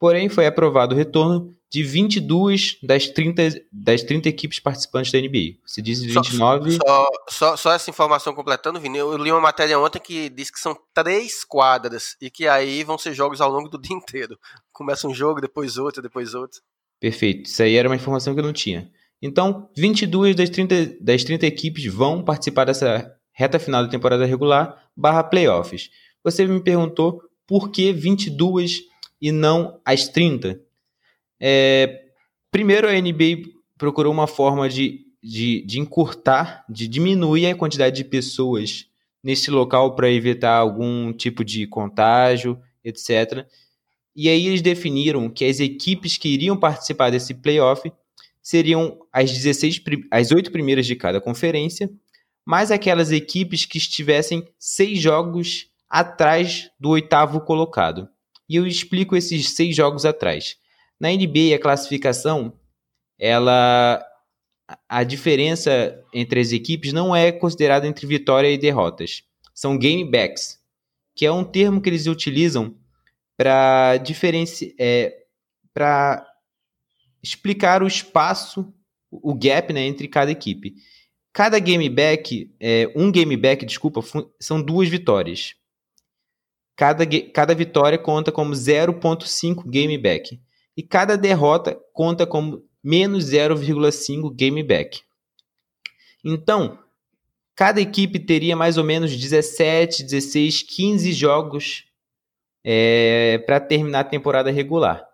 [0.02, 5.60] Porém, foi aprovado o retorno de 22 das 30, das 30 equipes participantes da NBA.
[5.64, 6.72] Se diz 29.
[6.72, 10.60] Só, só, só, essa informação completando, Vini, eu li uma matéria ontem que diz que
[10.60, 14.40] são três quadras e que aí vão ser jogos ao longo do dia inteiro.
[14.74, 16.62] Começa um jogo, depois outro, depois outro.
[17.00, 17.46] Perfeito.
[17.48, 18.90] Isso aí era uma informação que eu não tinha.
[19.22, 24.84] Então, 22 das 30, das 30 equipes vão participar dessa reta final da temporada regular
[24.98, 25.92] barra playoffs.
[26.24, 28.90] Você me perguntou por que 22
[29.21, 30.60] e não as 30?
[31.39, 32.05] É,
[32.49, 38.03] primeiro, a NBA procurou uma forma de, de, de encurtar, de diminuir a quantidade de
[38.03, 38.88] pessoas
[39.23, 43.45] nesse local para evitar algum tipo de contágio, etc.
[44.15, 47.91] E aí eles definiram que as equipes que iriam participar desse playoff
[48.41, 51.89] seriam as 16, as oito primeiras de cada conferência,
[52.45, 58.10] mais aquelas equipes que estivessem seis jogos atrás do oitavo colocado.
[58.52, 60.58] E eu explico esses seis jogos atrás.
[61.00, 62.52] Na NBA, a classificação,
[63.18, 64.06] ela
[64.90, 69.24] a diferença entre as equipes não é considerada entre vitória e derrotas.
[69.56, 70.60] São game backs,
[71.16, 72.76] que é um termo que eles utilizam
[73.38, 74.04] para
[74.78, 75.18] é,
[75.74, 76.28] para
[77.24, 78.74] explicar o espaço,
[79.10, 80.76] o gap né, entre cada equipe.
[81.32, 84.02] Cada game back, é, um game back, desculpa,
[84.42, 85.56] são duas vitórias.
[86.82, 90.41] Cada, cada vitória conta como 0.5 game back
[90.76, 95.00] e cada derrota conta como menos 0,5 game back.
[96.26, 96.80] Então,
[97.54, 101.86] cada equipe teria mais ou menos 17, 16, 15 jogos
[102.63, 105.08] é, para terminar a temporada regular.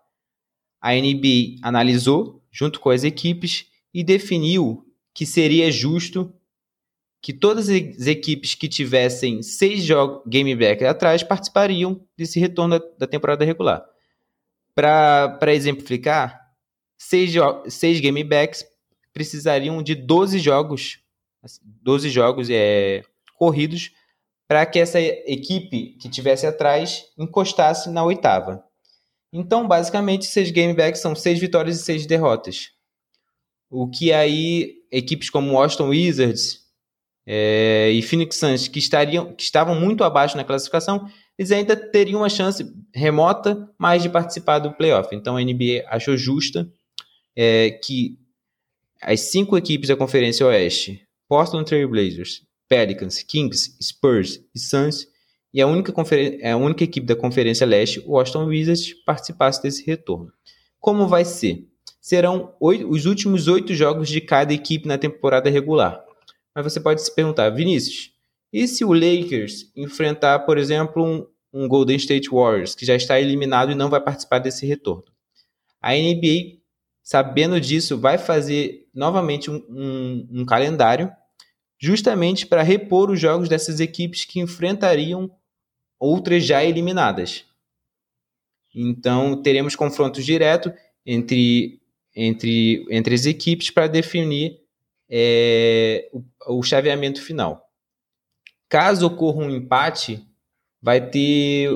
[0.80, 6.32] A NBA analisou, junto com as equipes, e definiu que seria justo
[7.20, 12.86] que todas as equipes que tivessem seis jogos game back atrás participariam desse retorno da,
[12.98, 13.84] da temporada regular.
[14.74, 16.40] Para exemplificar,
[16.96, 17.32] seis,
[17.68, 18.64] seis game backs
[19.12, 21.00] precisariam de 12 jogos,
[21.62, 23.02] 12 jogos é,
[23.34, 23.90] corridos
[24.46, 28.64] para que essa equipe que tivesse atrás encostasse na oitava.
[29.30, 32.70] Então, basicamente, seis game backs são seis vitórias e seis derrotas.
[33.68, 36.67] O que aí equipes como Washington Wizards
[37.30, 41.06] é, e Phoenix Suns, que, estariam, que estavam muito abaixo na classificação,
[41.38, 42.64] eles ainda teriam uma chance
[42.94, 45.14] remota mais de participar do playoff.
[45.14, 46.66] Então a NBA achou justa
[47.36, 48.16] é, que
[49.02, 55.06] as cinco equipes da Conferência Oeste, Portland Trail Blazers, Pelicans, Kings, Spurs e Suns,
[55.52, 55.92] e a única,
[56.50, 60.32] a única equipe da Conferência Leste, o Washington Wizards, participasse desse retorno.
[60.80, 61.66] Como vai ser?
[62.00, 66.07] Serão oito, os últimos oito jogos de cada equipe na temporada regular.
[66.58, 68.12] Mas você pode se perguntar, Vinícius,
[68.52, 73.20] e se o Lakers enfrentar, por exemplo, um, um Golden State Warriors, que já está
[73.20, 75.04] eliminado e não vai participar desse retorno?
[75.80, 76.58] A NBA,
[77.00, 81.12] sabendo disso, vai fazer novamente um, um, um calendário
[81.78, 85.30] justamente para repor os jogos dessas equipes que enfrentariam
[85.96, 87.44] outras já eliminadas.
[88.74, 90.72] Então, teremos confrontos diretos
[91.06, 91.80] entre,
[92.16, 94.66] entre, entre as equipes para definir
[95.08, 97.68] é, o, o chaveamento final.
[98.68, 100.26] Caso ocorra um empate,
[100.80, 101.70] vai ter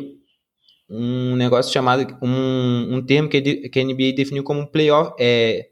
[0.89, 5.71] um negócio chamado um, um termo que, que a NBA definiu como playoff é,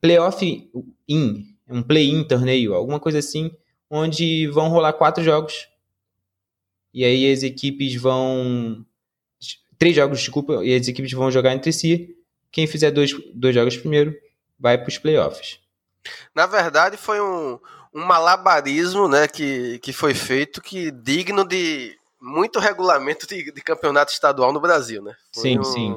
[0.00, 0.70] playoff
[1.06, 3.50] in, um play-in torneio, alguma coisa assim,
[3.90, 5.68] onde vão rolar quatro jogos
[6.92, 8.84] e aí as equipes vão
[9.78, 12.16] três jogos, desculpa, e as equipes vão jogar entre si.
[12.50, 14.16] Quem fizer dois, dois jogos primeiro
[14.58, 15.60] vai para os playoffs.
[16.34, 17.58] Na verdade, foi um,
[17.94, 24.12] um malabarismo né, que, que foi feito que digno de muito regulamento de, de campeonato
[24.12, 25.16] estadual no Brasil, né?
[25.32, 25.92] Foi sim, um, sim.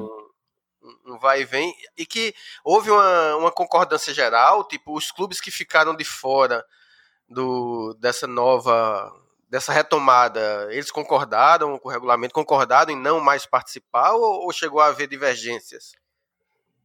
[1.06, 1.74] Um vai e vem.
[1.96, 6.64] E que houve uma, uma concordância geral, tipo, os clubes que ficaram de fora
[7.28, 9.12] do, dessa nova
[9.52, 14.80] dessa retomada, eles concordaram com o regulamento, concordaram em não mais participar ou, ou, chegou
[14.80, 15.92] a haver divergências?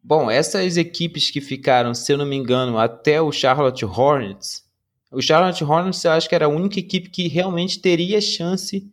[0.07, 4.63] Bom, essas equipes que ficaram, se eu não me engano, até o Charlotte Hornets,
[5.12, 8.89] o Charlotte Hornets eu acho que era a única equipe que realmente teria chance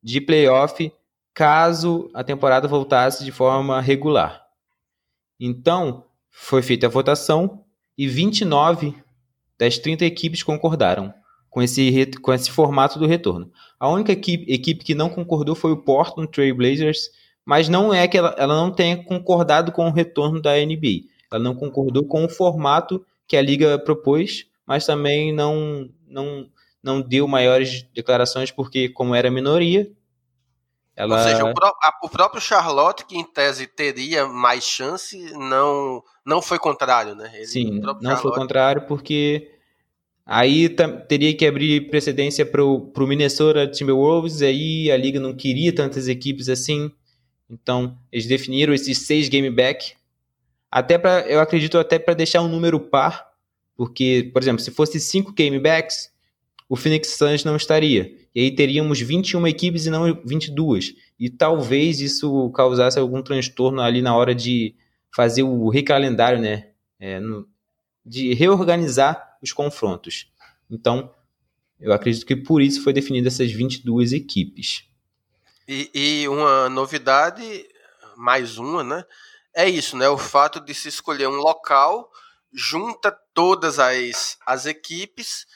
[0.00, 0.92] de playoff
[1.34, 4.46] caso a temporada voltasse de forma regular.
[5.40, 7.64] Então, foi feita a votação
[7.98, 8.94] e 29
[9.58, 11.12] das 30 equipes concordaram
[11.50, 13.50] com esse, com esse formato do retorno.
[13.76, 17.10] A única equipe, equipe que não concordou foi o Portland Trail Blazers,
[17.44, 21.08] mas não é que ela, ela não tenha concordado com o retorno da NBA.
[21.30, 26.48] Ela não concordou com o formato que a liga propôs, mas também não, não,
[26.82, 29.90] não deu maiores declarações, porque, como era minoria,
[30.96, 31.18] Ela...
[31.18, 36.02] Ou seja, o, pró a, o, próprio Charlotte, que em tese teria mais chance, não,
[36.24, 37.30] não foi contrário, né?
[37.34, 38.22] Ele, Sim, não Charlotte...
[38.22, 39.50] foi contrário porque
[40.24, 40.68] aí
[41.08, 46.48] teria que abrir precedência para o Minnesota Timberwolves, aí a liga não queria tantas equipes
[46.48, 46.92] assim,
[47.48, 49.94] então eles definiram esses seis game back,
[50.70, 53.32] até para, eu acredito até para deixar um número par,
[53.76, 56.12] porque, por exemplo, se fosse cinco game backs,
[56.68, 58.16] o Phoenix Suns não estaria.
[58.34, 60.94] E aí teríamos 21 equipes e não 22.
[61.18, 64.74] E talvez isso causasse algum transtorno ali na hora de
[65.14, 66.70] fazer o recalendário, né?
[66.98, 67.46] É, no,
[68.04, 70.32] de reorganizar os confrontos.
[70.68, 71.10] Então,
[71.78, 74.84] eu acredito que por isso foi definida essas 22 equipes.
[75.66, 77.68] E, e uma novidade,
[78.16, 79.04] mais uma, né?
[79.54, 80.08] É isso, né?
[80.08, 82.10] O fato de se escolher um local
[82.52, 85.46] junta todas as, as equipes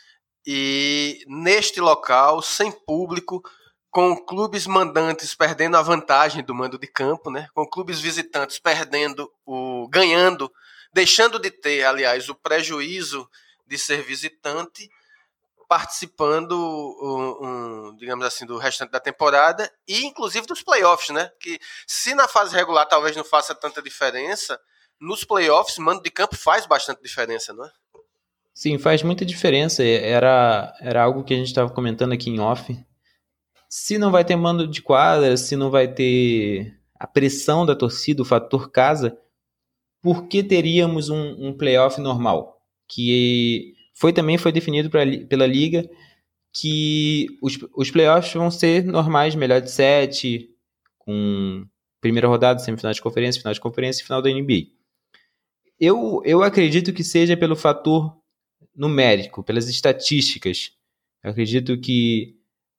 [0.46, 3.42] e neste local, sem público,
[3.90, 7.48] com clubes mandantes perdendo a vantagem do mando de campo, né?
[7.54, 10.50] com clubes visitantes perdendo o ganhando,
[10.92, 13.28] deixando de ter, aliás, o prejuízo
[13.66, 14.90] de ser visitante,
[15.68, 17.46] participando, um,
[17.90, 21.30] um, digamos assim, do restante da temporada e inclusive dos playoffs, né?
[21.38, 24.58] Que se na fase regular talvez não faça tanta diferença,
[24.98, 27.70] nos playoffs, mando de campo faz bastante diferença, não é?
[28.54, 29.84] Sim, faz muita diferença.
[29.84, 32.76] Era, era algo que a gente estava comentando aqui em off.
[33.68, 38.22] Se não vai ter mando de quadra, se não vai ter a pressão da torcida,
[38.22, 39.16] o fator casa,
[40.02, 42.60] por que teríamos um, um playoff normal?
[42.88, 45.88] Que foi também foi definido pra, pela liga
[46.52, 50.50] que os, os playoffs vão ser normais, melhor de sete,
[50.98, 51.66] com
[52.00, 54.68] primeira rodada, semifinal de conferência, final de conferência e final da NBA.
[55.80, 58.16] Eu, eu acredito que seja pelo fator
[58.74, 60.72] numérico, pelas estatísticas.
[61.22, 62.36] Eu acredito que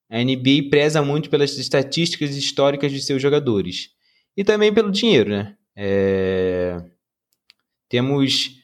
[0.09, 3.91] a NBA preza muito pelas estatísticas históricas de seus jogadores.
[4.35, 5.57] E também pelo dinheiro, né?
[5.75, 6.81] É...
[7.89, 8.58] Temos.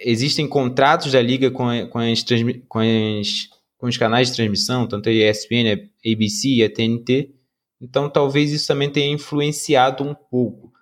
[0.00, 2.24] Existem contratos da liga com, com, as,
[2.68, 7.34] com, as, com os canais de transmissão, tanto a ESPN, a ABC e a TNT.
[7.80, 10.72] Então talvez isso também tenha influenciado um pouco.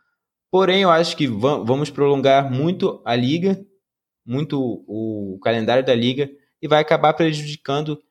[0.50, 3.64] Porém, eu acho que vamos prolongar muito a liga
[4.26, 6.28] muito o calendário da liga
[6.60, 8.02] e vai acabar prejudicando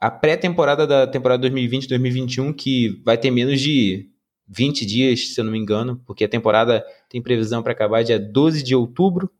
[0.00, 4.10] a pré-temporada da temporada 2020-2021, que vai ter menos de
[4.48, 8.18] 20 dias, se eu não me engano, porque a temporada tem previsão para acabar dia
[8.18, 9.30] 12 de outubro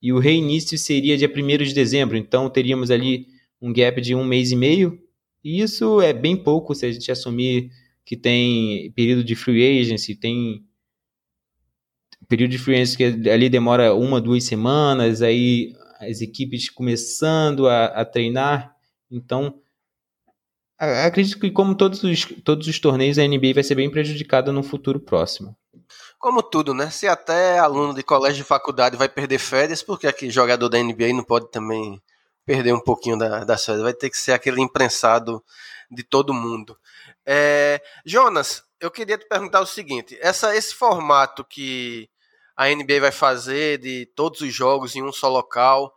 [0.00, 3.26] e o reinício seria dia 1 de dezembro, então teríamos ali
[3.60, 4.98] um gap de um mês e meio,
[5.44, 7.70] e isso é bem pouco se a gente assumir
[8.04, 10.64] que tem período de free agency, tem
[12.28, 18.04] período de free que ali demora uma, duas semanas, aí as equipes começando a, a
[18.04, 18.74] treinar.
[19.10, 19.60] Então,
[20.78, 24.62] acredito que como todos os, todos os torneios, a NBA vai ser bem prejudicada no
[24.62, 25.56] futuro próximo.
[26.20, 26.90] Como tudo, né?
[26.90, 31.14] Se até aluno de colégio e faculdade vai perder férias, porque aqui jogador da NBA
[31.14, 32.00] não pode também
[32.44, 33.82] perder um pouquinho da, das férias?
[33.82, 35.42] Vai ter que ser aquele imprensado
[35.90, 36.78] de todo mundo.
[37.24, 42.10] É, Jonas, eu queria te perguntar o seguinte: essa, esse formato que
[42.54, 45.96] a NBA vai fazer de todos os jogos em um só local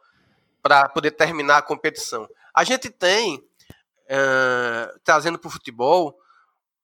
[0.62, 2.30] para poder terminar a competição.
[2.56, 6.18] A gente tem, uh, trazendo para o futebol,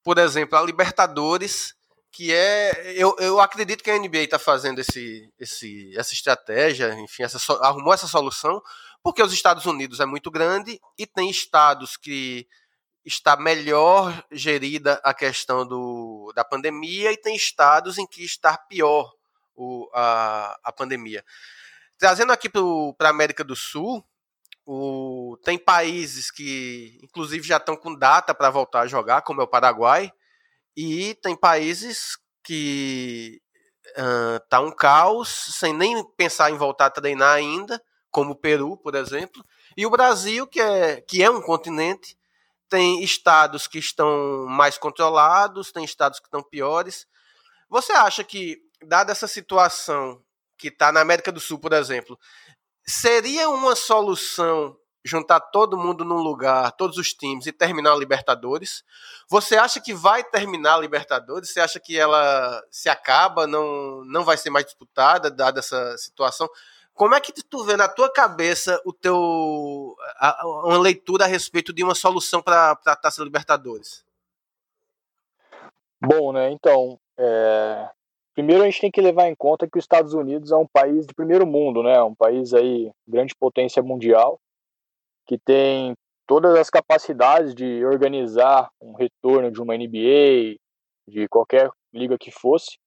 [0.03, 1.78] por exemplo, a Libertadores,
[2.11, 2.93] que é.
[2.95, 7.93] Eu, eu acredito que a NBA está fazendo esse, esse, essa estratégia, enfim, essa, arrumou
[7.93, 8.61] essa solução,
[9.03, 12.47] porque os Estados Unidos é muito grande e tem estados que
[13.05, 19.11] está melhor gerida a questão do, da pandemia e tem estados em que está pior
[19.55, 21.23] o, a, a pandemia.
[21.97, 24.05] Trazendo aqui para a América do Sul,
[24.65, 29.43] o, tem países que, inclusive, já estão com data para voltar a jogar, como é
[29.43, 30.11] o Paraguai,
[30.81, 33.41] e tem países que
[33.97, 38.77] uh, tá um caos, sem nem pensar em voltar a treinar ainda, como o Peru,
[38.77, 39.43] por exemplo,
[39.75, 42.17] e o Brasil, que é, que é um continente,
[42.69, 47.05] tem estados que estão mais controlados, tem estados que estão piores.
[47.69, 50.23] Você acha que dada essa situação
[50.57, 52.17] que está na América do Sul, por exemplo,
[52.85, 58.83] seria uma solução juntar todo mundo num lugar, todos os times, e terminar a Libertadores?
[59.29, 61.49] Você acha que vai terminar a Libertadores?
[61.49, 66.49] Você acha que ela se acaba, não, não vai ser mais disputada, dada essa situação?
[66.93, 71.71] Como é que tu vê na tua cabeça o teu a, uma leitura a respeito
[71.71, 74.03] de uma solução para a Taça Libertadores?
[76.01, 76.51] Bom, né?
[76.51, 77.89] Então, é,
[78.39, 81.05] Primeiro, a gente tem que levar em conta que os Estados Unidos é um país
[81.05, 82.01] de primeiro mundo, né?
[82.01, 84.39] Um país aí grande potência mundial,
[85.29, 85.93] que tem
[86.25, 90.57] todas as capacidades de organizar um retorno de uma NBA,
[91.07, 92.79] de qualquer liga que fosse.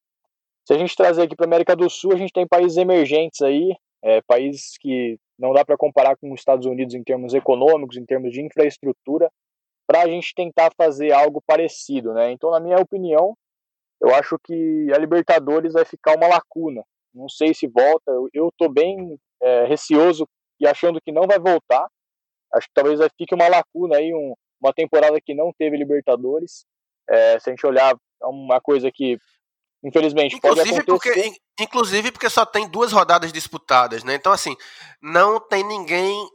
[0.66, 3.40] Se a gente trazer aqui para a América do Sul, a gente tem países emergentes
[3.43, 7.97] aí, é, países que não dá para comparar com os Estados Unidos em termos econômicos,
[7.97, 9.30] em termos de infraestrutura,
[9.86, 12.32] para a gente tentar fazer algo parecido, né?
[12.32, 13.36] Então, na minha opinião,
[14.01, 16.82] eu acho que a Libertadores vai ficar uma lacuna.
[17.14, 18.11] Não sei se volta.
[18.32, 20.26] Eu estou bem é, receoso
[20.59, 21.86] e achando que não vai voltar.
[22.55, 26.64] Acho que talvez fique uma lacuna aí, um, uma temporada que não teve Libertadores.
[27.09, 29.18] É, se a gente olhar, é uma coisa que,
[29.82, 31.14] infelizmente, inclusive pode acontecer.
[31.14, 34.14] Porque, inclusive porque só tem duas rodadas disputadas, né?
[34.14, 34.57] Então, assim,
[35.00, 36.28] não tem ninguém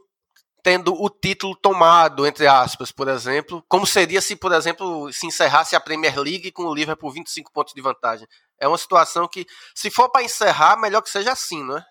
[0.62, 5.74] tendo o título tomado, entre aspas, por exemplo, como seria se, por exemplo, se encerrasse
[5.74, 8.26] a Premier League com o Liverpool 25 pontos de vantagem.
[8.60, 11.84] É uma situação que, se for para encerrar, melhor que seja assim, não é?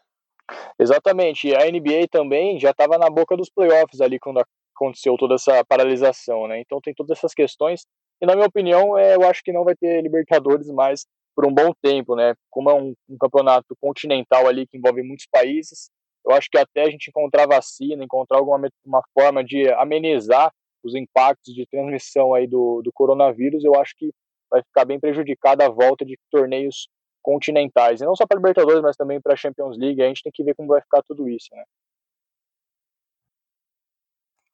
[0.80, 1.54] Exatamente.
[1.56, 4.42] A NBA também já estava na boca dos playoffs ali quando
[4.76, 6.60] aconteceu toda essa paralisação, né?
[6.62, 7.86] Então tem todas essas questões.
[8.22, 11.54] E na minha opinião, é, eu acho que não vai ter Libertadores mais por um
[11.54, 12.34] bom tempo, né?
[12.50, 15.90] Como é um, um campeonato continental ali que envolve muitos países,
[16.26, 20.52] eu acho que até a gente encontrar vacina, encontrar alguma uma forma de amenizar
[20.84, 24.12] os impactos de transmissão aí do, do coronavírus, eu acho que
[24.50, 26.88] vai ficar bem prejudicada a volta de torneios
[27.28, 28.00] continentais.
[28.00, 30.02] E não só para Libertadores, mas também para a Champions League.
[30.02, 31.64] A gente tem que ver como vai ficar tudo isso, né?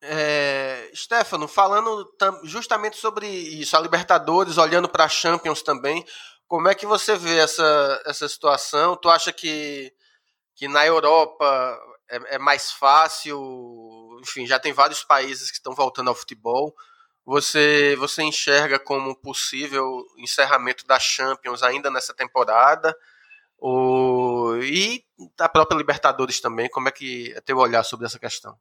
[0.02, 2.12] É, Stefano, falando
[2.44, 6.04] justamente sobre isso, a Libertadores, olhando para a Champions também,
[6.48, 8.98] como é que você vê essa, essa situação?
[8.98, 9.94] Tu acha que
[10.56, 13.40] que na Europa é, é, mais fácil,
[14.22, 16.76] enfim, já tem vários países que estão voltando ao futebol.
[17.26, 22.96] Você, você enxerga como possível encerramento da Champions ainda nessa temporada?
[23.58, 25.04] O, e
[25.40, 28.58] a própria Libertadores também, como é que é teu olhar sobre essa questão?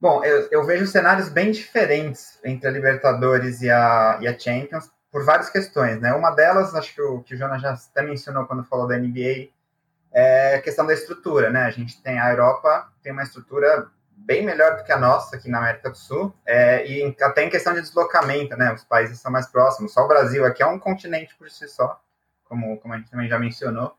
[0.00, 4.88] Bom, eu, eu vejo cenários bem diferentes entre a Libertadores e a, e a Champions
[5.10, 6.12] por várias questões, né?
[6.14, 9.48] Uma delas, acho que o, que o Jonas já até mencionou quando falou da NBA,
[10.12, 11.62] é a questão da estrutura, né?
[11.62, 13.90] A gente tem a Europa tem uma estrutura
[14.24, 17.50] bem melhor do que a nossa aqui na América do Sul, é, e até em
[17.50, 18.72] questão de deslocamento, né?
[18.72, 19.92] Os países são mais próximos.
[19.92, 22.00] Só o Brasil aqui é um continente por si só,
[22.44, 23.94] como, como a gente também já mencionou.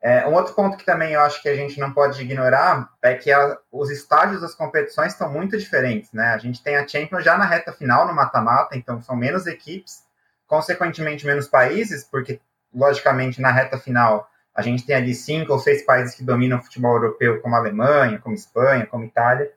[0.00, 3.14] É, um outro ponto que também eu acho que a gente não pode ignorar é
[3.14, 6.34] que a, os estágios das competições estão muito diferentes, né?
[6.34, 10.04] A gente tem a Champions já na reta final, no mata-mata, então são menos equipes,
[10.46, 12.38] consequentemente menos países, porque,
[12.72, 16.62] logicamente, na reta final a gente tem ali cinco ou seis países que dominam o
[16.62, 19.52] futebol europeu, como a Alemanha, como a Espanha, como a Itália,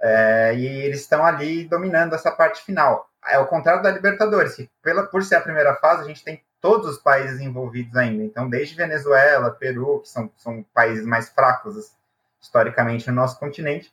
[0.00, 3.08] é, e eles estão ali dominando essa parte final.
[3.26, 6.42] É o contrário da Libertadores, que pela, por ser a primeira fase, a gente tem
[6.60, 8.22] todos os países envolvidos ainda.
[8.22, 11.92] Então, desde Venezuela, Peru, que são, são países mais fracos
[12.40, 13.92] historicamente no nosso continente.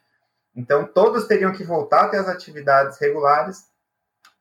[0.55, 3.67] Então, todos teriam que voltar a ter as atividades regulares.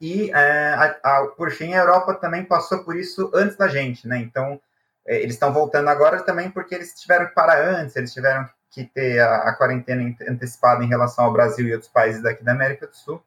[0.00, 4.06] E, é, a, a, por fim, a Europa também passou por isso antes da gente,
[4.06, 4.18] né?
[4.18, 4.60] Então,
[5.06, 9.20] eles estão voltando agora também porque eles tiveram que parar antes, eles tiveram que ter
[9.20, 12.96] a, a, quarentena antecipada em relação ao Brasil e outros países daqui da América do
[12.96, 13.22] Sul.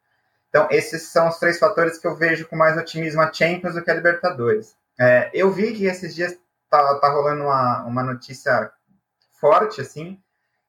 [0.49, 3.81] Então, esses são os três fatores que eu vejo com mais otimismo a Champions do
[3.81, 4.75] que a Libertadores.
[4.99, 6.37] É, eu vi que esses dias
[6.69, 8.71] tá, tá rolando uma, uma notícia
[9.39, 10.19] forte, assim,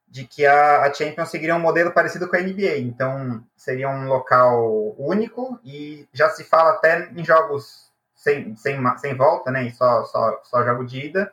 [0.06, 2.78] de que a, a Champions seguiria um modelo parecido com a NBA.
[2.78, 7.87] Então, seria um local único e já se fala até em jogos
[8.18, 9.64] sem, sem, sem volta, né?
[9.64, 11.32] E só, só, só jogo de ida.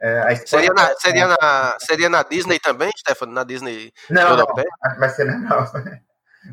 [0.00, 3.32] É, seria, na, seria, na, seria na Disney também, Stefano?
[3.32, 4.68] Na Disney não, europeia?
[4.84, 6.00] Não, vai ser na Europa.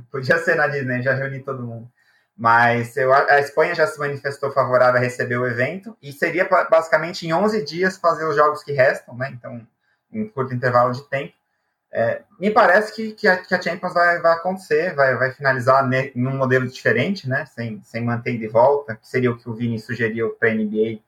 [0.10, 1.92] Podia ser na Disney, já reuni todo mundo.
[2.36, 7.28] Mas eu, a Espanha já se manifestou favorável a receber o evento e seria basicamente
[7.28, 9.30] em 11 dias fazer os jogos que restam, né?
[9.32, 9.66] Então,
[10.12, 11.34] em curto intervalo de tempo.
[11.98, 15.88] É, me parece que, que, a, que, a, Champions vai, vai acontecer, vai, vai finalizar
[15.88, 17.46] ne, em um modelo diferente, né?
[17.46, 21.00] Sem, sem manter de volta, que seria o que o Vini sugeriu para a NBA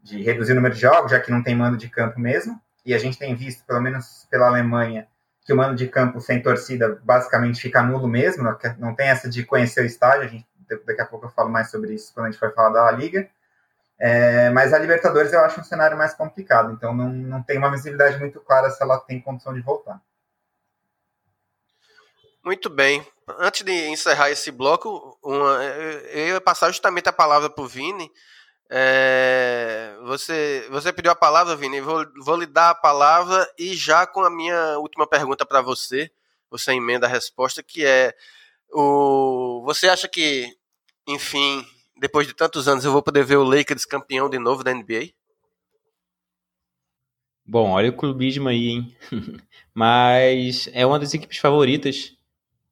[0.00, 2.60] de reduzir o número de jogos, já que não tem mando de campo mesmo.
[2.84, 5.08] E a gente tem visto, pelo menos pela Alemanha,
[5.44, 8.44] que o mando de campo sem torcida basicamente fica nulo mesmo,
[8.78, 10.46] não tem essa de conhecer o estádio, a gente,
[10.86, 13.28] daqui a pouco eu falo mais sobre isso quando a gente for falar da Liga.
[13.98, 17.70] É, mas a Libertadores eu acho um cenário mais complicado, então não, não tem uma
[17.72, 20.00] visibilidade muito clara se ela tem condição de voltar.
[22.46, 23.04] Muito bem.
[23.40, 25.64] Antes de encerrar esse bloco, uma,
[26.12, 28.08] eu ia passar justamente a palavra para o Vini.
[28.70, 31.80] É, você, você pediu a palavra, Vini.
[31.80, 36.08] Vou, vou lhe dar a palavra e já com a minha última pergunta para você,
[36.48, 38.14] você emenda a resposta, que é:
[38.72, 40.48] o, você acha que,
[41.04, 41.66] enfim,
[41.96, 45.08] depois de tantos anos, eu vou poder ver o Lakers campeão de novo da NBA?
[47.44, 48.96] Bom, olha o clubismo aí, hein?
[49.74, 52.15] Mas é uma das equipes favoritas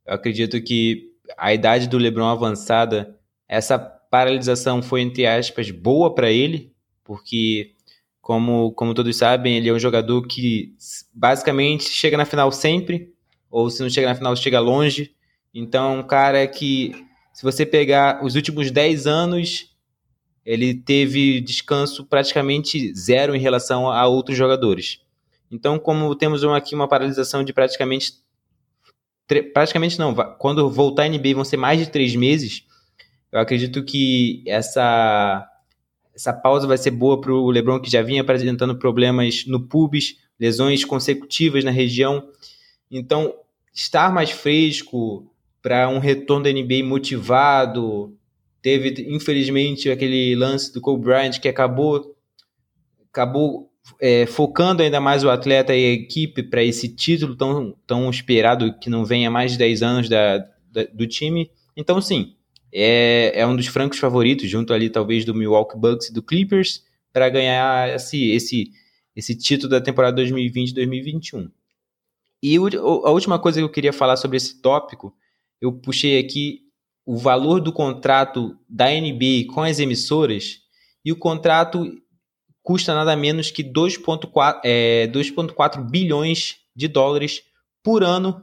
[0.06, 6.30] eu acredito que a idade do LeBron avançada, essa paralisação foi, entre aspas, boa para
[6.30, 7.72] ele, porque,
[8.20, 10.74] como, como todos sabem, ele é um jogador que
[11.12, 13.12] basicamente chega na final sempre,
[13.50, 15.14] ou se não chega na final, chega longe.
[15.52, 16.92] Então, um cara que,
[17.32, 19.74] se você pegar os últimos 10 anos,
[20.44, 25.00] ele teve descanso praticamente zero em relação a outros jogadores.
[25.50, 28.23] Então, como temos aqui uma paralisação de praticamente
[29.52, 32.64] praticamente não, quando voltar a NBA vão ser mais de três meses,
[33.32, 35.46] eu acredito que essa,
[36.14, 40.16] essa pausa vai ser boa para o LeBron, que já vinha apresentando problemas no pubis,
[40.38, 42.28] lesões consecutivas na região.
[42.90, 43.34] Então,
[43.72, 45.28] estar mais fresco
[45.60, 48.16] para um retorno da NBA motivado.
[48.62, 52.14] Teve, infelizmente, aquele lance do Kobe Bryant que acabou,
[53.10, 53.70] acabou
[54.00, 58.78] é, focando ainda mais o atleta e a equipe para esse título tão, tão esperado
[58.78, 60.38] que não vem há mais de 10 anos da,
[60.70, 61.50] da, do time.
[61.76, 62.34] Então, sim,
[62.72, 66.82] é, é um dos francos favoritos, junto ali talvez do Milwaukee Bucks e do Clippers,
[67.12, 68.70] para ganhar esse, esse,
[69.14, 71.50] esse título da temporada 2020-2021.
[72.42, 75.14] E a última coisa que eu queria falar sobre esse tópico,
[75.60, 76.60] eu puxei aqui
[77.06, 80.60] o valor do contrato da NBA com as emissoras,
[81.04, 81.86] e o contrato
[82.64, 85.06] custa nada menos que 2,4 é,
[85.88, 87.42] bilhões de dólares
[87.82, 88.42] por ano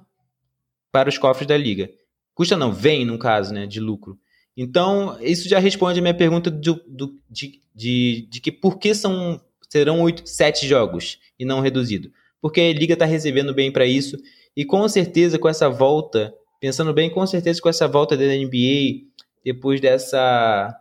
[0.92, 1.90] para os cofres da liga.
[2.36, 4.18] Custa não, vem no caso, né, de lucro.
[4.56, 8.94] Então, isso já responde a minha pergunta do, do, de, de, de que por que
[8.94, 12.12] são, serão 8, 7 jogos e não reduzido.
[12.40, 14.18] Porque a liga está recebendo bem para isso
[14.56, 19.08] e com certeza com essa volta, pensando bem, com certeza com essa volta da NBA,
[19.44, 20.78] depois dessa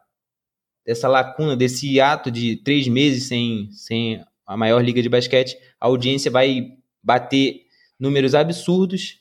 [0.85, 5.87] dessa lacuna, desse ato de três meses sem, sem a maior liga de basquete, a
[5.87, 6.73] audiência vai
[7.03, 7.63] bater
[7.99, 9.21] números absurdos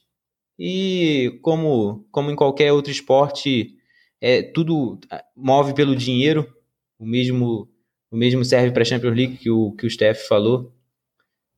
[0.57, 3.75] e como, como em qualquer outro esporte,
[4.19, 4.99] é, tudo
[5.35, 6.53] move pelo dinheiro,
[6.97, 7.69] o mesmo,
[8.11, 10.73] o mesmo serve para a Champions League que o, que o Steph falou.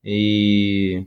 [0.03, 1.05] E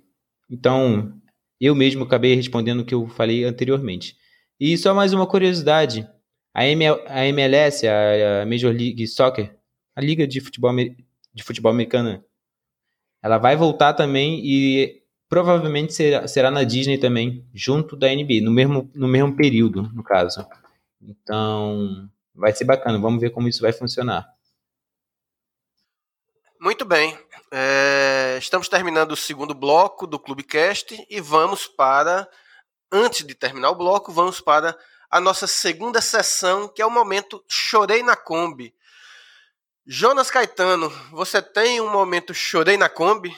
[0.51, 1.14] então
[1.61, 4.16] eu mesmo acabei respondendo o que eu falei anteriormente.
[4.59, 6.09] E só mais uma curiosidade:
[6.55, 9.53] a, ML, a MLS, a, Major League Soccer,
[9.97, 12.25] a liga de futebol, de futebol americana,
[13.21, 18.53] ela vai voltar também e provavelmente será, será na Disney também, junto da NBA, no
[18.53, 20.47] mesmo, no mesmo período, no caso.
[21.03, 24.33] Então, vai ser bacana, vamos ver como isso vai funcionar.
[26.61, 27.19] Muito bem.
[27.51, 32.29] É, estamos terminando o segundo bloco do Clubecast e vamos para,
[32.91, 34.77] antes de terminar o bloco, vamos para
[35.15, 38.75] a nossa segunda sessão, que é o momento Chorei na Kombi.
[39.87, 43.31] Jonas Caetano, você tem um momento Chorei na Kombi?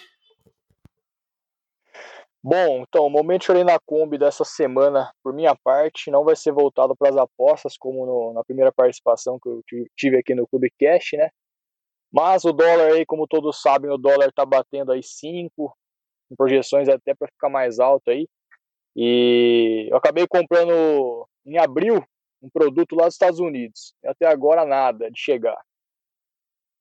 [2.43, 6.51] Bom, então, o momento Chorei na Kombi dessa semana, por minha parte, não vai ser
[6.51, 9.63] voltado para as apostas, como no, na primeira participação que eu
[9.95, 11.29] tive aqui no Clube Cash, né?
[12.11, 15.77] Mas o dólar aí, como todos sabem, o dólar tá batendo aí 5,
[16.31, 18.27] em projeções até para ficar mais alto aí.
[18.97, 22.05] E eu acabei comprando em abril
[22.43, 23.95] um produto lá dos Estados Unidos.
[24.03, 25.59] E até agora nada de chegar.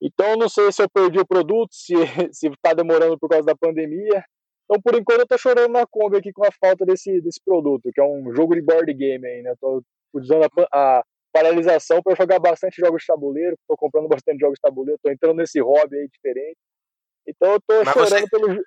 [0.00, 1.94] Então não sei se eu perdi o produto, se
[2.52, 4.24] está demorando por causa da pandemia.
[4.64, 7.90] Então por enquanto eu estou chorando na Kombi aqui com a falta desse, desse produto,
[7.94, 9.54] que é um jogo de board game aí, né?
[9.60, 11.02] Tô usando a, a
[11.32, 15.36] paralisação para jogar bastante jogos de tabuleiro, estou comprando bastante jogos de tabuleiro, estou entrando
[15.36, 16.58] nesse hobby aí diferente.
[17.26, 18.28] Então eu estou chorando você...
[18.28, 18.62] pelo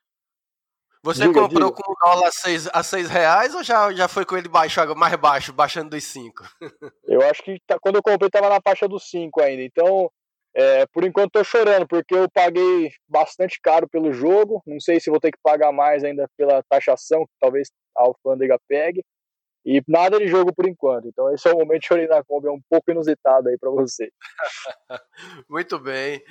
[1.03, 1.81] você diga, comprou diga.
[1.81, 4.79] com o dólar a 6, a seis reais ou já, já foi com ele baixo,
[4.95, 6.43] mais baixo, baixando dos 5?
[7.07, 9.63] Eu acho que tá, quando eu comprei estava na faixa dos 5 ainda.
[9.63, 10.11] Então,
[10.53, 14.61] é, por enquanto estou chorando, porque eu paguei bastante caro pelo jogo.
[14.65, 18.59] Não sei se vou ter que pagar mais ainda pela taxação, que talvez a alfândega
[18.67, 19.03] pegue.
[19.65, 21.07] E nada de jogo por enquanto.
[21.07, 23.69] Então esse é o momento de chorei na Kombi, é um pouco inusitado aí para
[23.69, 24.11] você.
[25.49, 26.21] Muito bem.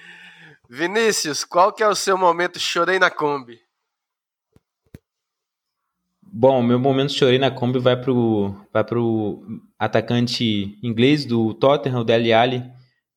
[0.69, 3.68] Vinícius, qual que é o seu momento chorei na Kombi?
[6.31, 9.43] Bom, meu momento chorei na Kombi vai pro, vai pro
[9.79, 12.63] atacante inglês do Tottenham, o Dele Alli,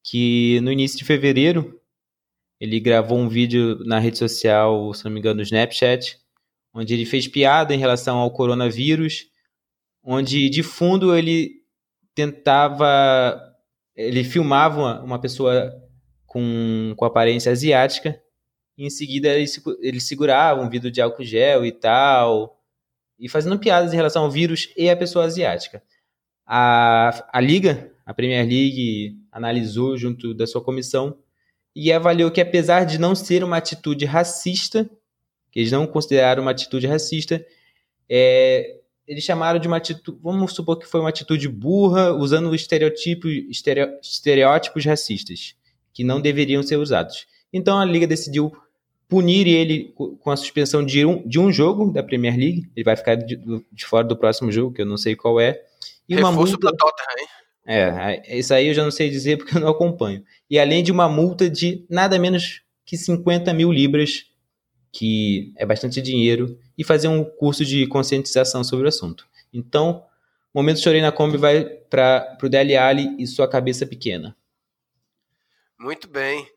[0.03, 1.77] que no início de fevereiro
[2.59, 6.17] ele gravou um vídeo na rede social, se não me engano, no Snapchat,
[6.73, 9.25] onde ele fez piada em relação ao coronavírus,
[10.01, 11.51] onde de fundo ele
[12.15, 13.41] tentava,
[13.93, 15.69] ele filmava uma, uma pessoa
[16.25, 18.21] com, com aparência asiática,
[18.77, 19.49] e em seguida ele,
[19.81, 22.60] ele segurava um vidro de álcool gel e tal,
[23.21, 25.83] e fazendo piadas em relação ao vírus e à pessoa asiática.
[26.45, 31.15] A, a Liga, a Premier League, analisou junto da sua comissão
[31.75, 34.89] e avaliou que, apesar de não ser uma atitude racista,
[35.51, 37.45] que eles não consideraram uma atitude racista,
[38.09, 43.31] é, eles chamaram de uma atitude, vamos supor que foi uma atitude burra, usando estereotipos,
[44.01, 45.55] estereótipos racistas,
[45.93, 47.27] que não deveriam ser usados.
[47.53, 48.51] Então a liga decidiu
[49.11, 52.71] punir ele com a suspensão de um, de um jogo da Premier League.
[52.73, 53.35] Ele vai ficar de,
[53.69, 55.61] de fora do próximo jogo, que eu não sei qual é.
[56.07, 56.77] E Reforço uma multa...
[56.77, 57.27] Tottenham, hein?
[57.67, 60.23] É, isso aí eu já não sei dizer porque eu não acompanho.
[60.49, 64.27] E além de uma multa de nada menos que 50 mil libras,
[64.93, 69.27] que é bastante dinheiro, e fazer um curso de conscientização sobre o assunto.
[69.53, 70.05] Então,
[70.53, 74.37] Momento Chorei na Kombi vai para o Dele Ali e sua cabeça pequena.
[75.77, 76.47] Muito bem.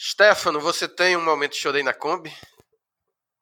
[0.00, 2.32] Stefano, você tem um Momento Chorei na Kombi?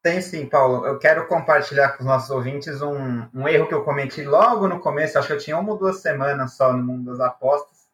[0.02, 0.86] Tem sim, Paulo.
[0.86, 4.80] Eu quero compartilhar com os nossos ouvintes um, um erro que eu cometi logo no
[4.80, 5.18] começo.
[5.18, 7.86] Acho que eu tinha uma ou duas semanas só no mundo das apostas.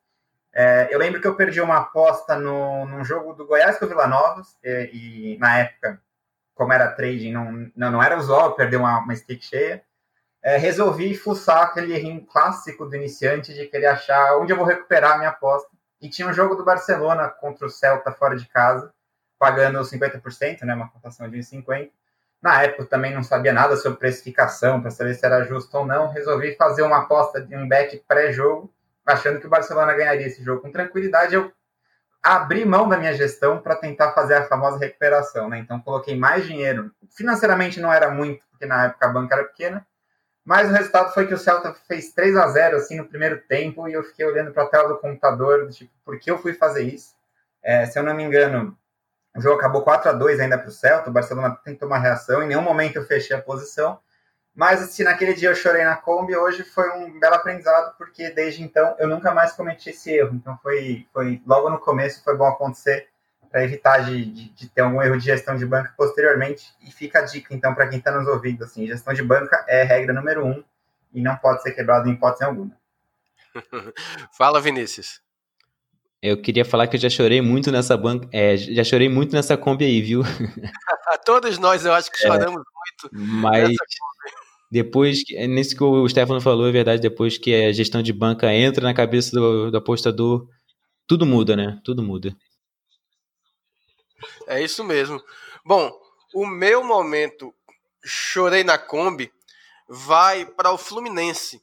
[0.54, 3.88] É, eu lembro que eu perdi uma aposta no, num jogo do Goiás com o
[3.88, 6.00] Vila Novas, e, e, na época,
[6.54, 9.82] como era trading, não, não, não era usual perder uma, uma stick cheia.
[10.42, 15.12] É, resolvi fuçar aquele errinho clássico do iniciante de querer achar onde eu vou recuperar
[15.12, 15.71] a minha aposta.
[16.02, 18.92] E tinha um jogo do Barcelona contra o Celta fora de casa,
[19.38, 21.90] pagando 50%, né, uma cotação de 1,50.
[22.42, 26.08] Na época também não sabia nada sobre precificação, para saber se era justo ou não.
[26.08, 28.72] Resolvi fazer uma aposta de um bet pré-jogo
[29.06, 31.52] achando que o Barcelona ganharia esse jogo com tranquilidade, eu
[32.22, 35.58] abri mão da minha gestão para tentar fazer a famosa recuperação, né?
[35.58, 36.92] Então coloquei mais dinheiro.
[37.16, 39.86] Financeiramente não era muito, porque na época a banca era pequena,
[40.44, 43.88] mas o resultado foi que o Celta fez 3 a 0 assim no primeiro tempo
[43.88, 46.82] e eu fiquei olhando para a tela do computador, tipo, por que eu fui fazer
[46.82, 47.14] isso?
[47.62, 48.76] É, se eu não me engano,
[49.36, 52.42] o jogo acabou 4 a 2 ainda para o Celta, o Barcelona tentou uma reação,
[52.42, 54.00] em nenhum momento eu fechei a posição.
[54.54, 58.62] Mas assim, naquele dia eu chorei na Kombi, hoje foi um belo aprendizado, porque desde
[58.62, 60.34] então eu nunca mais cometi esse erro.
[60.34, 63.08] Então foi, foi logo no começo foi bom acontecer
[63.52, 66.64] para evitar de, de, de, ter algum erro de gestão de banca posteriormente.
[66.80, 69.84] E fica a dica, então, para quem está nos ouvindo, assim, gestão de banca é
[69.84, 70.64] regra número um
[71.12, 72.74] e não pode ser quebrado em hipótese alguma.
[74.32, 75.20] Fala, Vinícius.
[76.22, 79.56] Eu queria falar que eu já chorei muito nessa banca, é, já chorei muito nessa
[79.56, 80.22] Kombi aí, viu?
[81.26, 82.20] Todos nós, eu acho que é.
[82.20, 83.26] choramos é, muito.
[83.26, 83.76] Mas
[84.70, 85.18] depois,
[85.50, 88.94] nesse que o Stefano falou, é verdade, depois que a gestão de banca entra na
[88.94, 90.48] cabeça do, do apostador,
[91.06, 91.78] tudo muda, né?
[91.84, 92.34] Tudo muda.
[94.46, 95.22] É isso mesmo.
[95.64, 95.92] Bom,
[96.34, 97.54] o meu momento
[98.04, 99.32] chorei na Kombi
[99.88, 101.62] vai para o Fluminense.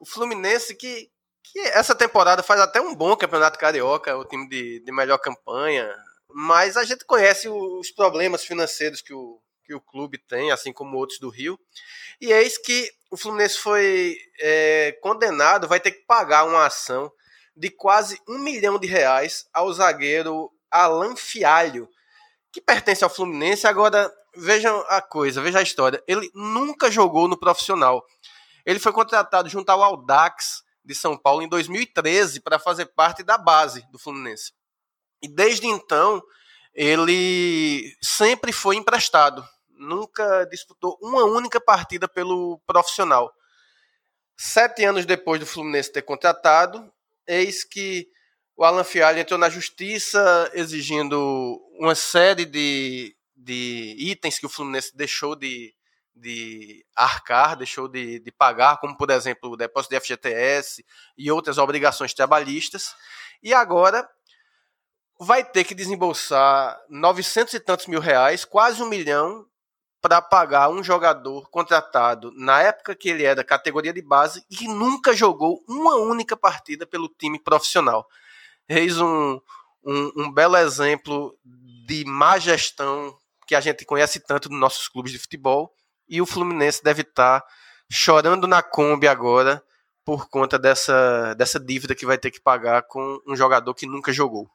[0.00, 1.10] O Fluminense que,
[1.42, 5.94] que essa temporada faz até um bom campeonato carioca, o time de, de melhor campanha,
[6.28, 10.96] mas a gente conhece os problemas financeiros que o, que o clube tem, assim como
[10.96, 11.58] outros do Rio.
[12.20, 17.12] E eis que o Fluminense foi é, condenado, vai ter que pagar uma ação
[17.56, 21.88] de quase um milhão de reais ao zagueiro Alan Fialho,
[22.52, 23.66] que pertence ao Fluminense.
[23.66, 26.02] Agora, vejam a coisa, veja a história.
[26.06, 28.04] Ele nunca jogou no profissional.
[28.64, 33.38] Ele foi contratado junto ao Audax de São Paulo em 2013 para fazer parte da
[33.38, 34.52] base do Fluminense.
[35.22, 36.22] E desde então,
[36.74, 39.44] ele sempre foi emprestado
[39.78, 43.32] nunca disputou uma única partida pelo profissional.
[44.36, 46.92] Sete anos depois do Fluminense ter contratado,
[47.26, 48.08] eis que
[48.58, 54.96] o Alan Fialho entrou na justiça exigindo uma série de, de itens que o Fluminense
[54.96, 55.72] deixou de,
[56.12, 60.84] de arcar, deixou de, de pagar, como por exemplo o depósito de FGTS
[61.16, 62.96] e outras obrigações trabalhistas.
[63.40, 64.10] E agora
[65.20, 69.46] vai ter que desembolsar 900 e tantos mil reais, quase um milhão,
[70.02, 74.66] para pagar um jogador contratado na época que ele era categoria de base e que
[74.66, 78.04] nunca jogou uma única partida pelo time profissional.
[78.68, 79.40] Eis um,
[79.84, 81.36] um, um belo exemplo
[81.86, 83.16] de má gestão
[83.46, 85.72] que a gente conhece tanto nos nossos clubes de futebol
[86.08, 87.46] e o Fluminense deve estar tá
[87.90, 89.62] chorando na Kombi agora
[90.04, 94.12] por conta dessa, dessa dívida que vai ter que pagar com um jogador que nunca
[94.12, 94.48] jogou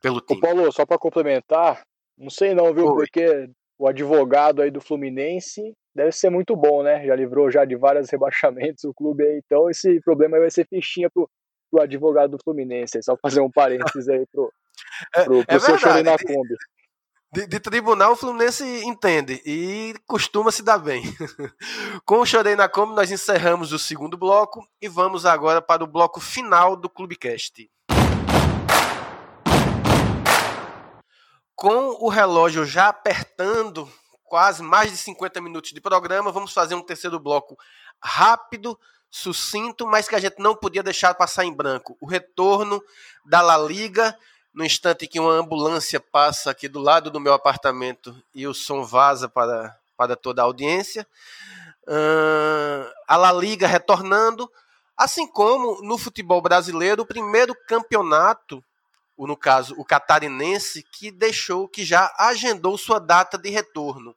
[0.00, 0.38] pelo time.
[0.38, 1.82] Ô Paulo, só para complementar,
[2.16, 2.86] não sei não, viu?
[2.86, 2.96] Oi.
[2.96, 7.06] Porque o advogado aí do Fluminense deve ser muito bom, né?
[7.06, 11.08] Já livrou já de vários rebaixamentos o clube aí, então esse problema vai ser fichinha
[11.10, 11.28] pro,
[11.70, 14.52] pro advogado do Fluminense, só fazer um parênteses aí pro,
[15.14, 16.02] é, pro, pro é, seu verdade.
[16.02, 16.54] na Kombi.
[17.30, 21.02] De, de, tribunal o Fluminense entende e costuma se dar bem.
[22.06, 25.86] Com o Chorei na Kombi nós encerramos o segundo bloco e vamos agora para o
[25.86, 27.70] bloco final do Clubecast.
[31.54, 33.86] Com o relógio já apertando,
[34.24, 37.58] quase mais de 50 minutos de programa, vamos fazer um terceiro bloco
[38.02, 38.78] rápido,
[39.10, 41.96] sucinto, mas que a gente não podia deixar passar em branco.
[42.00, 42.82] O retorno
[43.24, 44.16] da La Liga,
[44.52, 48.84] no instante que uma ambulância passa aqui do lado do meu apartamento e o som
[48.84, 51.06] vaza para, para toda a audiência.
[51.86, 54.50] Uh, a La Liga retornando,
[54.96, 58.62] assim como no futebol brasileiro, o primeiro campeonato,
[59.16, 64.14] no caso o catarinense, que deixou, que já agendou sua data de retorno.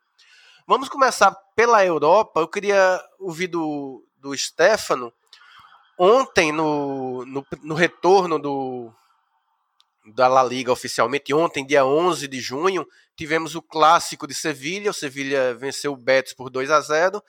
[0.67, 2.39] Vamos começar pela Europa.
[2.39, 5.11] Eu queria ouvir do, do Stefano.
[5.97, 8.93] Ontem, no, no, no retorno do,
[10.15, 14.91] da La Liga oficialmente, ontem, dia 11 de junho, tivemos o clássico de Sevilha.
[14.91, 17.21] O Sevilha venceu o Betis por 2 a 0.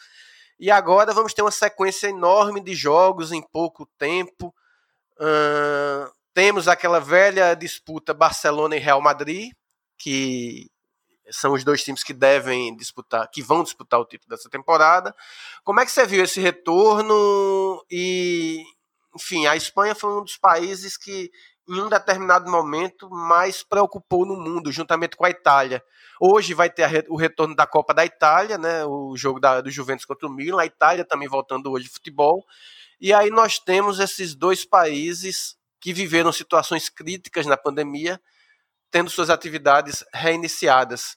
[0.59, 4.55] E agora vamos ter uma sequência enorme de jogos em pouco tempo.
[5.19, 9.53] Uh, temos aquela velha disputa Barcelona e Real Madrid,
[9.99, 10.71] que
[11.31, 15.15] são os dois times que devem disputar, que vão disputar o título dessa temporada.
[15.65, 17.85] Como é que você viu esse retorno?
[17.91, 18.63] E,
[19.15, 21.31] enfim, a Espanha foi um dos países que,
[21.69, 25.83] em um determinado momento, mais preocupou no mundo, juntamente com a Itália.
[26.21, 28.85] Hoje vai ter o retorno da Copa da Itália, né?
[28.85, 32.45] O jogo da, do Juventus contra o Milan, a Itália também voltando hoje de futebol.
[33.01, 38.21] E aí nós temos esses dois países que viveram situações críticas na pandemia
[38.93, 41.17] tendo suas atividades reiniciadas.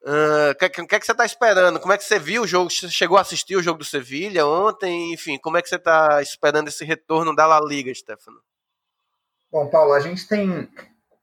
[0.00, 1.80] O uh, que, que, é que você está esperando?
[1.80, 2.70] Como é que você viu o jogo?
[2.70, 5.12] Chegou a assistir o jogo do Sevilha ontem?
[5.12, 8.38] Enfim, como é que você está esperando esse retorno da La Liga, Stefano?
[9.50, 10.68] Bom, Paulo, a gente tem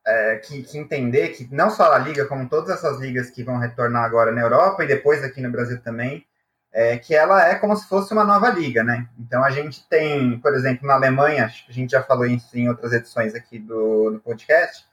[0.06, 3.58] é, que, que, entender que não só a Liga, como todas essas ligas que vão
[3.58, 6.26] retornar agora na Europa e depois aqui no Brasil também,
[6.74, 9.08] é, que ela é como se fosse uma nova liga, né?
[9.18, 12.91] Então a gente tem, por exemplo, na Alemanha, a gente já falou isso em outras
[12.91, 14.86] edições aqui do, do podcast,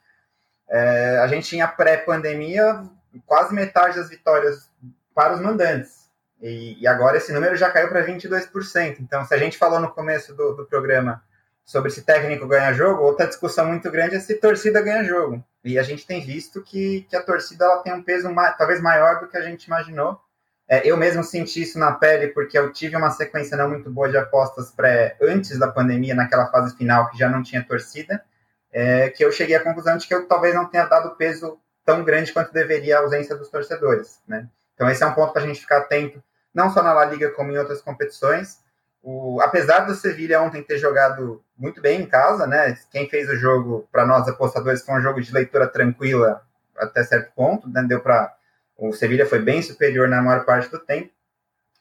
[0.72, 2.82] é, a gente tinha pré-pandemia
[3.26, 4.70] quase metade das vitórias
[5.14, 6.10] para os mandantes.
[6.40, 8.96] E, e agora esse número já caiu para 22%.
[9.00, 11.22] Então, se a gente falou no começo do, do programa
[11.62, 15.44] sobre se técnico ganha jogo, outra discussão muito grande é se torcida ganha jogo.
[15.62, 18.80] E a gente tem visto que, que a torcida ela tem um peso mais, talvez
[18.80, 20.18] maior do que a gente imaginou.
[20.66, 24.08] É, eu mesmo senti isso na pele porque eu tive uma sequência não muito boa
[24.08, 28.24] de apostas pré antes da pandemia, naquela fase final que já não tinha torcida
[28.72, 32.02] é, que eu cheguei à conclusão de que eu talvez não tenha dado peso tão
[32.02, 34.48] grande quanto deveria a ausência dos torcedores, né?
[34.74, 36.22] Então esse é um ponto para a gente ficar atento,
[36.54, 38.60] não só na La Liga como em outras competições.
[39.02, 42.76] O, apesar do Sevilha ontem ter jogado muito bem em casa, né?
[42.90, 46.42] Quem fez o jogo para nós apostadores foi um jogo de leitura tranquila
[46.76, 47.82] até certo ponto, né?
[47.82, 48.34] deu para
[48.76, 51.12] o Sevilha foi bem superior na maior parte do tempo,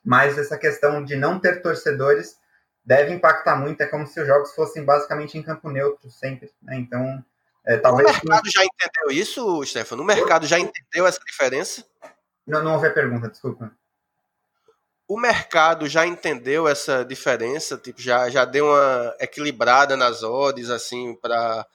[0.04, 2.38] mas essa questão de não ter torcedores
[2.84, 3.82] deve impactar muito.
[3.82, 6.52] É como se os jogos fossem basicamente em campo neutro sempre.
[6.62, 6.78] Né?
[6.78, 7.24] Então,
[7.66, 8.10] é, talvez.
[8.10, 10.04] O mercado já entendeu isso, Stefano?
[10.04, 11.86] O mercado já entendeu essa diferença?
[12.46, 13.72] Não, não houve a pergunta, desculpa.
[15.08, 21.16] O mercado já entendeu essa diferença, tipo, já, já deu uma equilibrada nas odds, assim,
[21.16, 21.68] para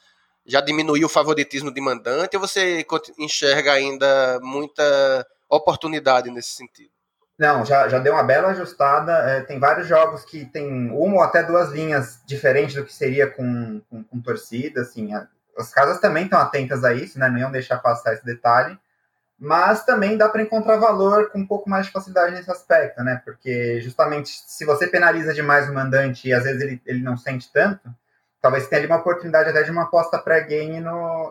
[0.46, 2.86] já diminuiu o favoritismo de mandante, ou você
[3.18, 6.90] enxerga ainda muita oportunidade nesse sentido?
[7.38, 9.12] Não, já, já deu uma bela ajustada.
[9.12, 13.30] É, tem vários jogos que tem uma ou até duas linhas diferentes do que seria
[13.30, 14.80] com, com, com torcida.
[14.80, 15.10] Assim,
[15.56, 17.28] as casas também estão atentas a isso, né?
[17.28, 18.78] Não iam deixar passar esse detalhe.
[19.38, 23.20] Mas também dá para encontrar valor com um pouco mais de facilidade nesse aspecto, né?
[23.22, 27.52] Porque justamente se você penaliza demais o mandante e às vezes ele, ele não sente
[27.52, 27.94] tanto,
[28.40, 30.82] talvez tenha ali uma oportunidade até de uma aposta pré-game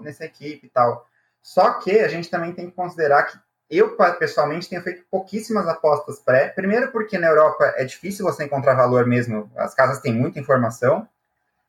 [0.03, 1.07] nessa equipe e tal.
[1.41, 3.39] Só que a gente também tem que considerar que
[3.69, 6.49] eu, pessoalmente, tenho feito pouquíssimas apostas pré.
[6.49, 11.07] Primeiro, porque na Europa é difícil você encontrar valor mesmo, as casas têm muita informação.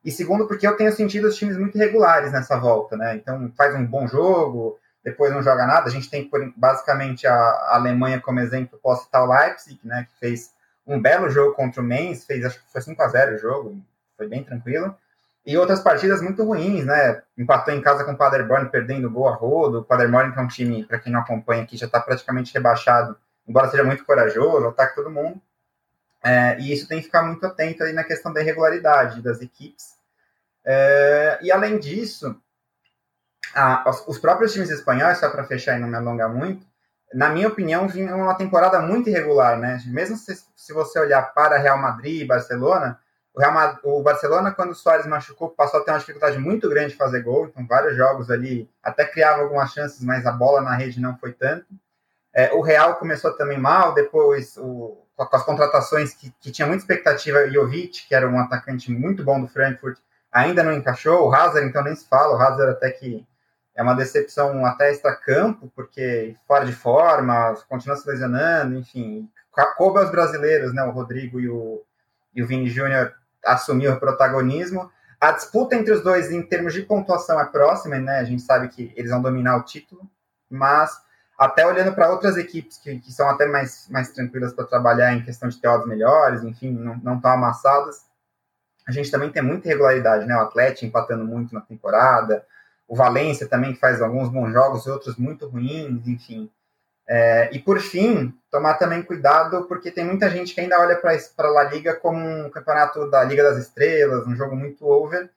[0.05, 3.17] E segundo, porque eu tenho sentido os times muito regulares nessa volta, né?
[3.17, 5.87] Então, faz um bom jogo, depois não joga nada.
[5.87, 10.07] A gente tem basicamente a Alemanha como exemplo, posso citar o Leipzig, né?
[10.09, 10.53] Que fez
[10.87, 13.81] um belo jogo contra o Mainz, fez acho que foi 5 a 0 o jogo,
[14.17, 14.95] foi bem tranquilo.
[15.47, 17.23] E outras partidas muito ruins, né?
[17.39, 19.79] Empatou em casa com o Paderborn, perdendo gol a rodo.
[19.79, 23.17] O Paderborn, que é um time, para quem não acompanha aqui, já está praticamente rebaixado,
[23.47, 25.41] embora seja muito corajoso, ataque todo mundo.
[26.25, 29.95] É, e isso tem que ficar muito atento aí na questão da irregularidade das equipes.
[30.65, 32.37] É, e além disso,
[33.55, 36.67] a, os próprios times espanhóis, só para fechar e não me alongar muito,
[37.15, 39.81] na minha opinião, vinham uma temporada muito irregular, né?
[39.87, 42.99] Mesmo se, se você olhar para Real Madrid e Barcelona,
[43.37, 46.93] o, Real o Barcelona, quando o Soares machucou, passou a ter uma dificuldade muito grande
[46.93, 47.47] de fazer gol.
[47.47, 51.35] Então, vários jogos ali até criava algumas chances, mas a bola na rede não foi
[51.35, 51.67] tanto.
[52.33, 56.83] É, o Real começou também mal, depois o, com as contratações que, que tinha muita
[56.83, 57.47] expectativa.
[57.51, 59.99] Jovic, que era um atacante muito bom do Frankfurt,
[60.33, 61.29] ainda não encaixou.
[61.29, 62.35] O Hazard, então, nem se fala.
[62.35, 63.27] O Hazard até que
[63.75, 69.29] é uma decepção até extra-campo, porque fora de forma, continua se lesionando, enfim.
[69.77, 70.83] Coube aos brasileiros, né?
[70.85, 71.83] O Rodrigo e o,
[72.35, 73.13] e o Vini Júnior
[73.47, 74.91] assumiu o protagonismo.
[75.21, 78.19] A disputa entre os dois em termos de pontuação é próxima, né?
[78.19, 80.09] A gente sabe que eles vão dominar o título,
[80.51, 80.91] mas
[81.39, 85.23] até olhando para outras equipes que, que, são até mais, mais tranquilas para trabalhar em
[85.23, 88.07] questão de ter melhores, enfim, não, não tão amassadas,
[88.87, 90.37] a gente também tem muita irregularidade, né?
[90.37, 92.47] O Atlético empatando muito na temporada,
[92.87, 96.51] o Valência também que faz alguns bons jogos e outros muito ruins, enfim.
[97.09, 101.13] É, e por fim, tomar também cuidado, porque tem muita gente que ainda olha para
[101.13, 105.31] a La Liga como um campeonato da Liga das Estrelas, um jogo muito over.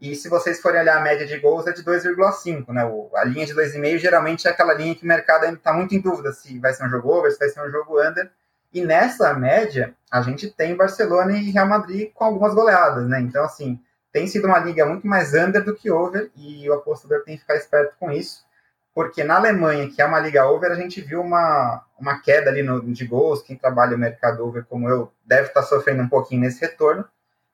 [0.00, 2.84] E se vocês forem olhar a média de gols, é de 2,5, né?
[2.84, 5.94] O, a linha de 2,5 geralmente é aquela linha que o mercado ainda está muito
[5.94, 8.30] em dúvida se vai ser um jogo over, se vai ser um jogo under.
[8.72, 13.20] E nessa média, a gente tem Barcelona e Real Madrid com algumas goleadas, né?
[13.20, 13.80] Então, assim,
[14.12, 17.40] tem sido uma liga muito mais under do que over, e o apostador tem que
[17.40, 18.45] ficar esperto com isso
[18.96, 22.62] porque na Alemanha, que é uma liga over, a gente viu uma, uma queda ali
[22.62, 23.42] no, de gols.
[23.42, 27.06] Quem trabalha o mercado over como eu deve estar sofrendo um pouquinho nesse retorno.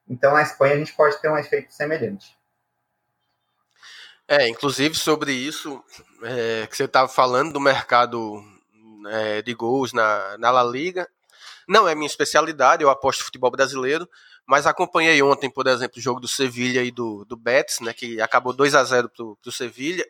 [0.07, 2.37] Então, na Espanha, a gente pode ter um efeito semelhante.
[4.25, 5.83] É, inclusive sobre isso
[6.23, 8.41] é, que você estava falando do mercado
[9.09, 11.09] é, de gols na, na La Liga.
[11.67, 14.09] Não é minha especialidade, eu aposto futebol brasileiro,
[14.45, 18.21] mas acompanhei ontem, por exemplo, o jogo do Sevilha e do, do Betis, né, que
[18.21, 20.05] acabou 2 a 0 para o Sevilha,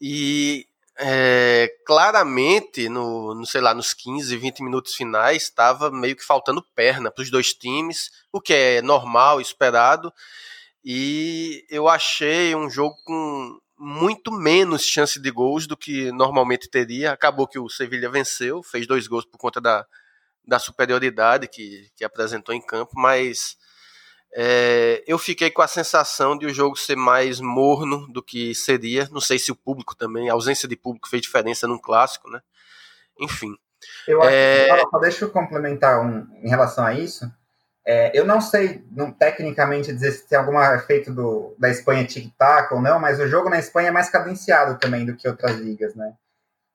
[0.00, 0.66] e
[0.98, 6.62] é, claramente, no, no, sei lá, nos 15, 20 minutos finais, estava meio que faltando
[6.74, 10.12] perna para os dois times, o que é normal, esperado.
[10.84, 17.12] E eu achei um jogo com muito menos chance de gols do que normalmente teria.
[17.12, 19.84] Acabou que o Sevilha venceu, fez dois gols por conta da,
[20.46, 23.56] da superioridade que, que apresentou em campo, mas
[24.36, 29.08] é, eu fiquei com a sensação de o jogo ser mais morno do que seria.
[29.12, 32.40] Não sei se o público também, a ausência de público fez diferença num clássico, né?
[33.20, 33.54] Enfim.
[34.08, 34.68] Eu acho é...
[34.84, 37.30] que, deixa eu complementar um, em relação a isso.
[37.86, 42.72] É, eu não sei não, tecnicamente dizer se tem algum efeito do, da Espanha tic-tac
[42.72, 45.94] ou não, mas o jogo na Espanha é mais cadenciado também do que outras ligas,
[45.94, 46.14] né?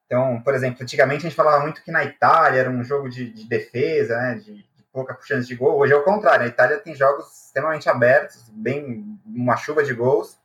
[0.06, 3.30] Então, por exemplo, antigamente a gente falava muito que na Itália era um jogo de,
[3.30, 4.34] de defesa, né?
[4.36, 5.78] De, pouca chance de gol.
[5.78, 6.44] Hoje é o contrário.
[6.44, 10.38] A Itália tem jogos extremamente abertos, bem uma chuva de gols.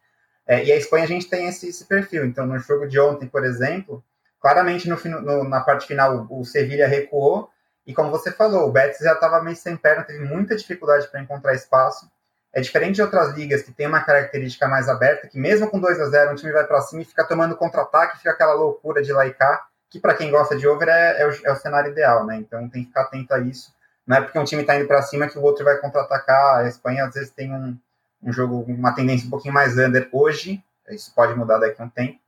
[0.48, 2.26] É, e a Espanha a gente tem esse, esse, perfil.
[2.26, 4.04] Então, no jogo de ontem, por exemplo,
[4.39, 7.50] claramente no, no, na parte final o, Sevilha recuou.
[7.86, 11.22] E como você falou, o Betis já estava meio sem perna, teve muita dificuldade para
[11.22, 12.10] encontrar espaço.
[12.52, 16.00] É diferente de outras ligas que tem uma característica mais aberta, que mesmo com 2
[16.00, 19.14] a 0 um time vai para cima e fica tomando contra-ataque, fica aquela loucura de
[19.34, 22.38] cá, que para quem gosta de over é, é, o, é o cenário ideal, né?
[22.38, 23.75] Então tem que ficar atento a isso.
[24.06, 26.60] Não é porque um time está indo para cima que o outro vai contra-atacar.
[26.60, 27.78] A Espanha às vezes tem um,
[28.22, 31.89] um jogo, uma tendência um pouquinho mais under hoje, isso pode mudar daqui a um
[31.89, 32.20] tempo,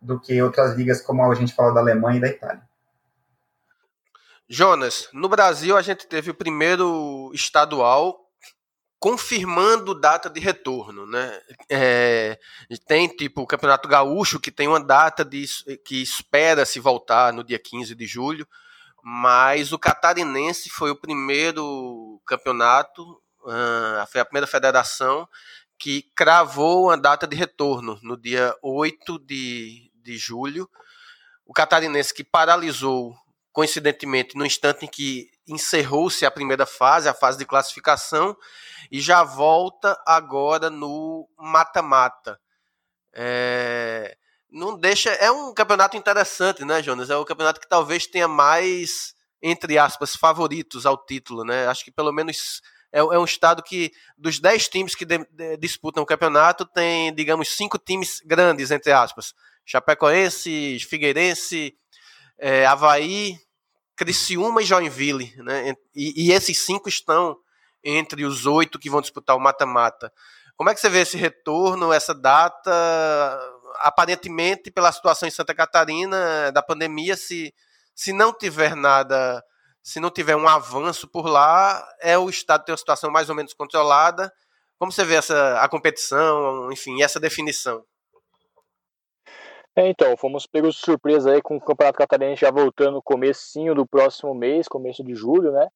[0.00, 2.62] do que outras ligas como a gente falou da Alemanha e da Itália.
[4.48, 8.24] Jonas, no Brasil a gente teve o primeiro estadual
[8.98, 11.40] confirmando data de retorno, né?
[11.70, 12.38] É,
[12.86, 15.46] tem tipo o Campeonato Gaúcho que tem uma data de,
[15.84, 18.48] que espera se voltar no dia 15 de julho
[19.10, 23.02] mas o catarinense foi o primeiro campeonato,
[23.40, 25.26] uh, foi a primeira federação
[25.78, 30.68] que cravou a data de retorno no dia 8 de, de julho.
[31.46, 33.16] O catarinense que paralisou,
[33.50, 38.36] coincidentemente, no instante em que encerrou-se a primeira fase, a fase de classificação,
[38.92, 42.38] e já volta agora no mata-mata.
[43.14, 44.18] É,
[44.50, 45.10] não deixa.
[45.10, 47.10] É um campeonato interessante, né, Jonas?
[47.10, 51.66] É o campeonato que talvez tenha mais, entre aspas, favoritos ao título, né?
[51.66, 52.60] Acho que pelo menos
[52.92, 57.14] é, é um estado que, dos 10 times que de, de, disputam o campeonato, tem,
[57.14, 59.34] digamos, cinco times grandes, entre aspas.
[59.64, 61.76] Chapecoense, Figueirense,
[62.38, 63.38] é, Havaí,
[63.94, 65.74] Criciúma e Joinville, né?
[65.94, 67.36] E, e esses cinco estão
[67.84, 70.12] entre os oito que vão disputar o mata-mata.
[70.56, 72.70] Como é que você vê esse retorno, essa data?
[73.76, 77.54] Aparentemente, pela situação em Santa Catarina da pandemia, se,
[77.94, 79.42] se não tiver nada,
[79.82, 83.34] se não tiver um avanço por lá, é o estado tem uma situação mais ou
[83.34, 84.32] menos controlada.
[84.78, 87.84] Como você vê essa a competição, enfim, essa definição?
[89.74, 93.74] É, então, fomos pegos de surpresa aí com o Campeonato Catarinense já voltando no comecinho
[93.76, 95.68] do próximo mês, começo de julho, né?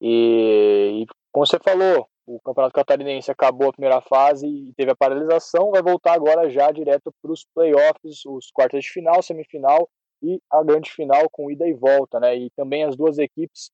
[0.00, 4.96] E, e como você falou, o Campeonato Catarinense acabou a primeira fase e teve a
[4.96, 9.90] paralisação, vai voltar agora já direto para os playoffs, os quartos de final, semifinal
[10.22, 12.36] e a grande final com ida e volta, né?
[12.36, 13.72] E também as duas equipes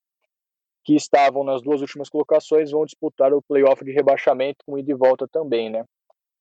[0.85, 4.95] que estavam nas duas últimas colocações vão disputar o playoff de rebaixamento com ida e
[4.95, 5.85] volta também, né?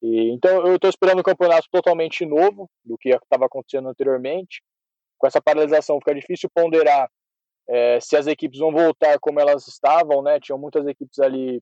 [0.02, 4.62] E, então eu estou esperando um campeonato totalmente novo do que estava acontecendo anteriormente.
[5.18, 7.10] Com essa paralisação fica difícil ponderar
[7.68, 10.40] é, se as equipes vão voltar como elas estavam, né?
[10.40, 11.62] Tinham muitas equipes ali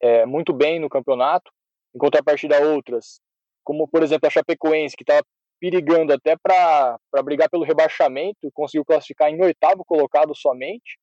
[0.00, 1.50] é, muito bem no campeonato,
[1.94, 3.20] em contrapartida outras,
[3.64, 5.22] como por exemplo a Chapecoense, que estava
[5.60, 10.98] perigando até para brigar pelo rebaixamento, conseguiu classificar em oitavo colocado somente.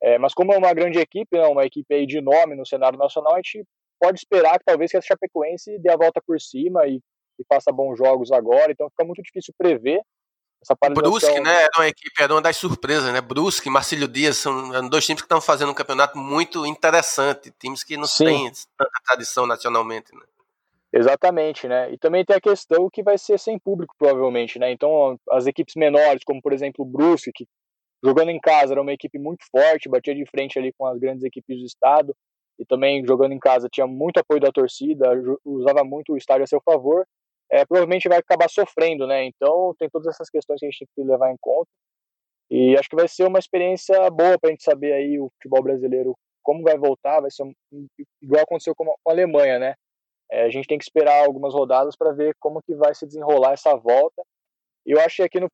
[0.00, 3.34] É, mas como é uma grande equipe, né, uma equipe de nome no cenário nacional,
[3.34, 3.64] a gente
[4.00, 7.00] pode esperar que talvez que a Chapecoense dê a volta por cima e,
[7.38, 10.00] e faça bons jogos agora, então fica muito difícil prever
[10.60, 10.74] essa.
[10.92, 14.88] Brusque, né, era uma equipe, era uma das surpresas, né, Brusque e Marcílio Dias são
[14.88, 18.24] dois times que estão fazendo um campeonato muito interessante, times que não Sim.
[18.24, 20.22] têm tanta tradição nacionalmente, né.
[20.90, 21.92] Exatamente, né?
[21.92, 24.72] E também tem a questão que vai ser sem público, provavelmente, né?
[24.72, 27.46] Então, as equipes menores, como por exemplo o Brusque, que
[28.02, 31.24] jogando em casa era uma equipe muito forte, batia de frente ali com as grandes
[31.24, 32.16] equipes do estado,
[32.58, 35.10] e também jogando em casa tinha muito apoio da torcida,
[35.44, 37.06] usava muito o estádio a seu favor,
[37.50, 39.24] é, provavelmente vai acabar sofrendo, né?
[39.24, 41.68] Então, tem todas essas questões que a gente tem que levar em conta.
[42.50, 45.62] E acho que vai ser uma experiência boa para a gente saber aí o futebol
[45.62, 47.44] brasileiro como vai voltar, vai ser
[48.22, 49.74] igual aconteceu com a Alemanha, né?
[50.30, 53.52] É, a gente tem que esperar algumas rodadas para ver como que vai se desenrolar
[53.52, 54.22] essa volta.
[54.84, 55.48] Eu acho que aqui no,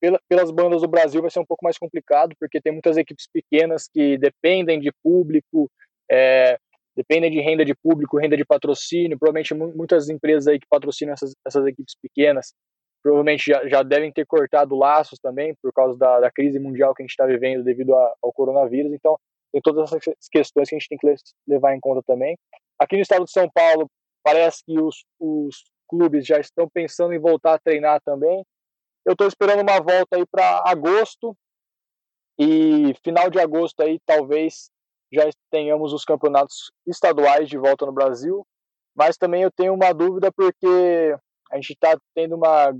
[0.00, 3.26] pela, pelas bandas do Brasil vai ser um pouco mais complicado, porque tem muitas equipes
[3.30, 5.70] pequenas que dependem de público,
[6.10, 6.58] é,
[6.98, 9.18] dependem de renda de público, renda de patrocínio.
[9.18, 12.52] Provavelmente muitas empresas aí que patrocinam essas, essas equipes pequenas
[13.00, 17.02] provavelmente já, já devem ter cortado laços também por causa da, da crise mundial que
[17.02, 18.92] a gente está vivendo devido a, ao coronavírus.
[18.92, 19.16] Então,
[19.52, 21.14] tem todas essas questões que a gente tem que
[21.46, 22.36] levar em conta também.
[22.78, 23.88] Aqui no estado de São Paulo,
[24.28, 28.44] Parece que os, os clubes já estão pensando em voltar a treinar também.
[29.06, 31.34] Eu estou esperando uma volta aí para agosto
[32.38, 34.70] e final de agosto aí talvez
[35.12, 38.46] já tenhamos os campeonatos estaduais de volta no Brasil.
[38.94, 41.16] Mas também eu tenho uma dúvida porque
[41.50, 42.72] a gente está tendo uma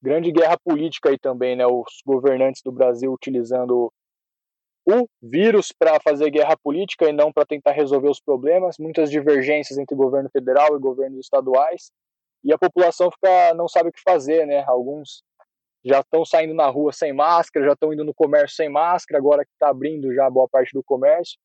[0.00, 1.66] grande guerra política aí também, né?
[1.66, 3.92] Os governantes do Brasil utilizando
[4.88, 9.78] o vírus para fazer guerra política e não para tentar resolver os problemas, muitas divergências
[9.78, 11.90] entre governo federal e governos estaduais,
[12.44, 14.62] e a população fica não sabe o que fazer, né?
[14.64, 15.24] Alguns
[15.84, 19.44] já estão saindo na rua sem máscara, já estão indo no comércio sem máscara, agora
[19.44, 21.36] que está abrindo já boa parte do comércio.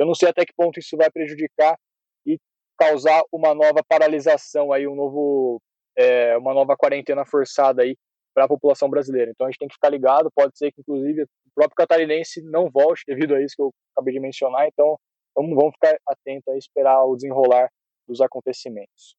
[0.00, 1.78] Eu não sei até que ponto isso vai prejudicar
[2.24, 2.38] e
[2.78, 5.60] causar uma nova paralisação aí, um novo,
[5.94, 7.94] é, uma nova quarentena forçada aí
[8.34, 9.30] para a população brasileira.
[9.30, 12.70] Então a gente tem que ficar ligado, pode ser que inclusive o próprio catarinense não
[12.70, 14.96] volte devido a isso que eu acabei de mencionar, então
[15.36, 17.68] vamos, vamos ficar atento a esperar o desenrolar
[18.08, 19.14] dos acontecimentos.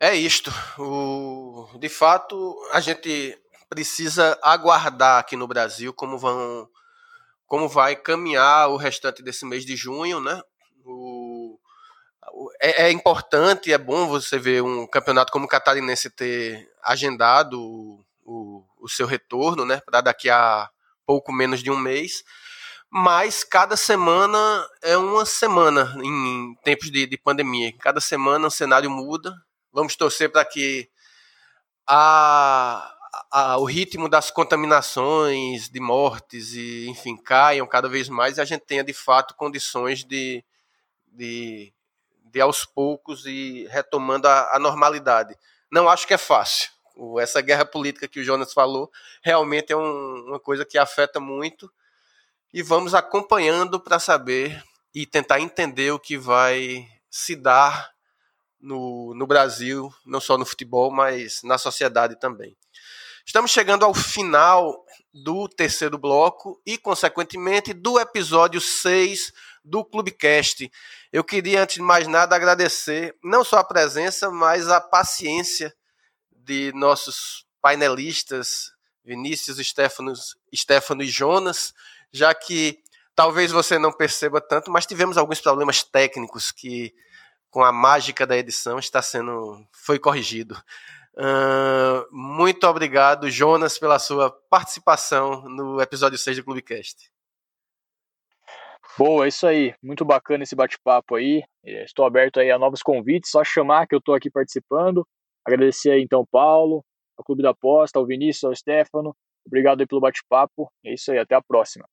[0.00, 0.50] É isto.
[0.78, 3.38] O, de fato, a gente
[3.68, 6.66] precisa aguardar aqui no Brasil como vão
[7.46, 10.40] como vai caminhar o restante desse mês de junho, né?
[10.84, 11.58] O,
[12.60, 17.60] é, é, importante, é bom você ver um campeonato como o Catarinense ter agendado
[18.24, 20.68] o, o, seu retorno, né, para daqui a
[21.06, 22.24] pouco menos de um mês.
[22.90, 24.38] Mas cada semana
[24.82, 27.72] é uma semana em tempos de, de pandemia.
[27.80, 29.34] Cada semana o cenário muda.
[29.72, 30.88] Vamos torcer para que
[31.86, 32.95] a,
[33.30, 38.44] a, o ritmo das contaminações, de mortes e enfim caiam cada vez mais e a
[38.44, 40.44] gente tenha de fato condições de,
[41.06, 41.72] de
[42.36, 45.34] de aos poucos e retomando a, a normalidade.
[45.72, 46.70] Não acho que é fácil.
[47.18, 48.90] Essa guerra política que o Jonas falou
[49.22, 51.72] realmente é um, uma coisa que afeta muito
[52.52, 54.62] e vamos acompanhando para saber
[54.94, 57.90] e tentar entender o que vai se dar
[58.60, 62.54] no, no Brasil, não só no futebol, mas na sociedade também.
[63.26, 69.32] Estamos chegando ao final do terceiro bloco e, consequentemente, do episódio 6
[69.64, 70.70] do Clubecast.
[71.12, 75.74] Eu queria, antes de mais nada, agradecer não só a presença, mas a paciência
[76.30, 78.70] de nossos painelistas,
[79.04, 80.12] Vinícius, Stefano,
[80.54, 81.74] Stefano e Jonas,
[82.12, 82.78] já que
[83.12, 86.94] talvez você não perceba tanto, mas tivemos alguns problemas técnicos que,
[87.50, 90.56] com a mágica da edição, está sendo foi corrigido.
[91.18, 97.10] Uh, muito obrigado, Jonas, pela sua participação no episódio 6 do Clubecast.
[98.98, 99.74] Boa, é isso aí.
[99.82, 101.42] Muito bacana esse bate-papo aí.
[101.64, 105.06] É, estou aberto aí a novos convites, só chamar que eu estou aqui participando.
[105.46, 106.84] Agradecer aí então Paulo,
[107.16, 109.14] ao Clube da Aposta, ao Vinícius, ao Stefano.
[109.46, 110.70] Obrigado aí pelo bate-papo.
[110.84, 111.88] É isso aí, até a próxima.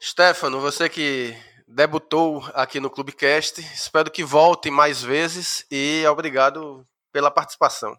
[0.00, 1.34] Stefano, você que
[1.66, 7.96] debutou aqui no Clubecast, espero que volte mais vezes e obrigado pela participação.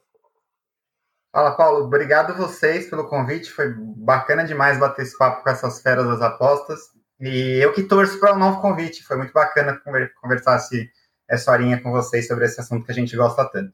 [1.31, 1.85] Fala, Paulo.
[1.85, 3.49] Obrigado vocês pelo convite.
[3.49, 6.79] Foi bacana demais bater esse papo com essas feras das apostas.
[7.19, 9.03] E eu que torço para um novo convite.
[9.03, 9.81] Foi muito bacana
[10.21, 10.91] conversar esse,
[11.27, 13.73] essa horinha com vocês sobre esse assunto que a gente gosta tanto.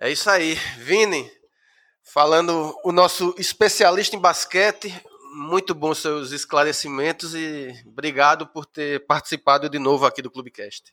[0.00, 0.54] É isso aí.
[0.78, 1.30] Vini,
[2.02, 4.92] falando o nosso especialista em basquete,
[5.34, 10.92] muito bom seus esclarecimentos e obrigado por ter participado de novo aqui do Clubecast.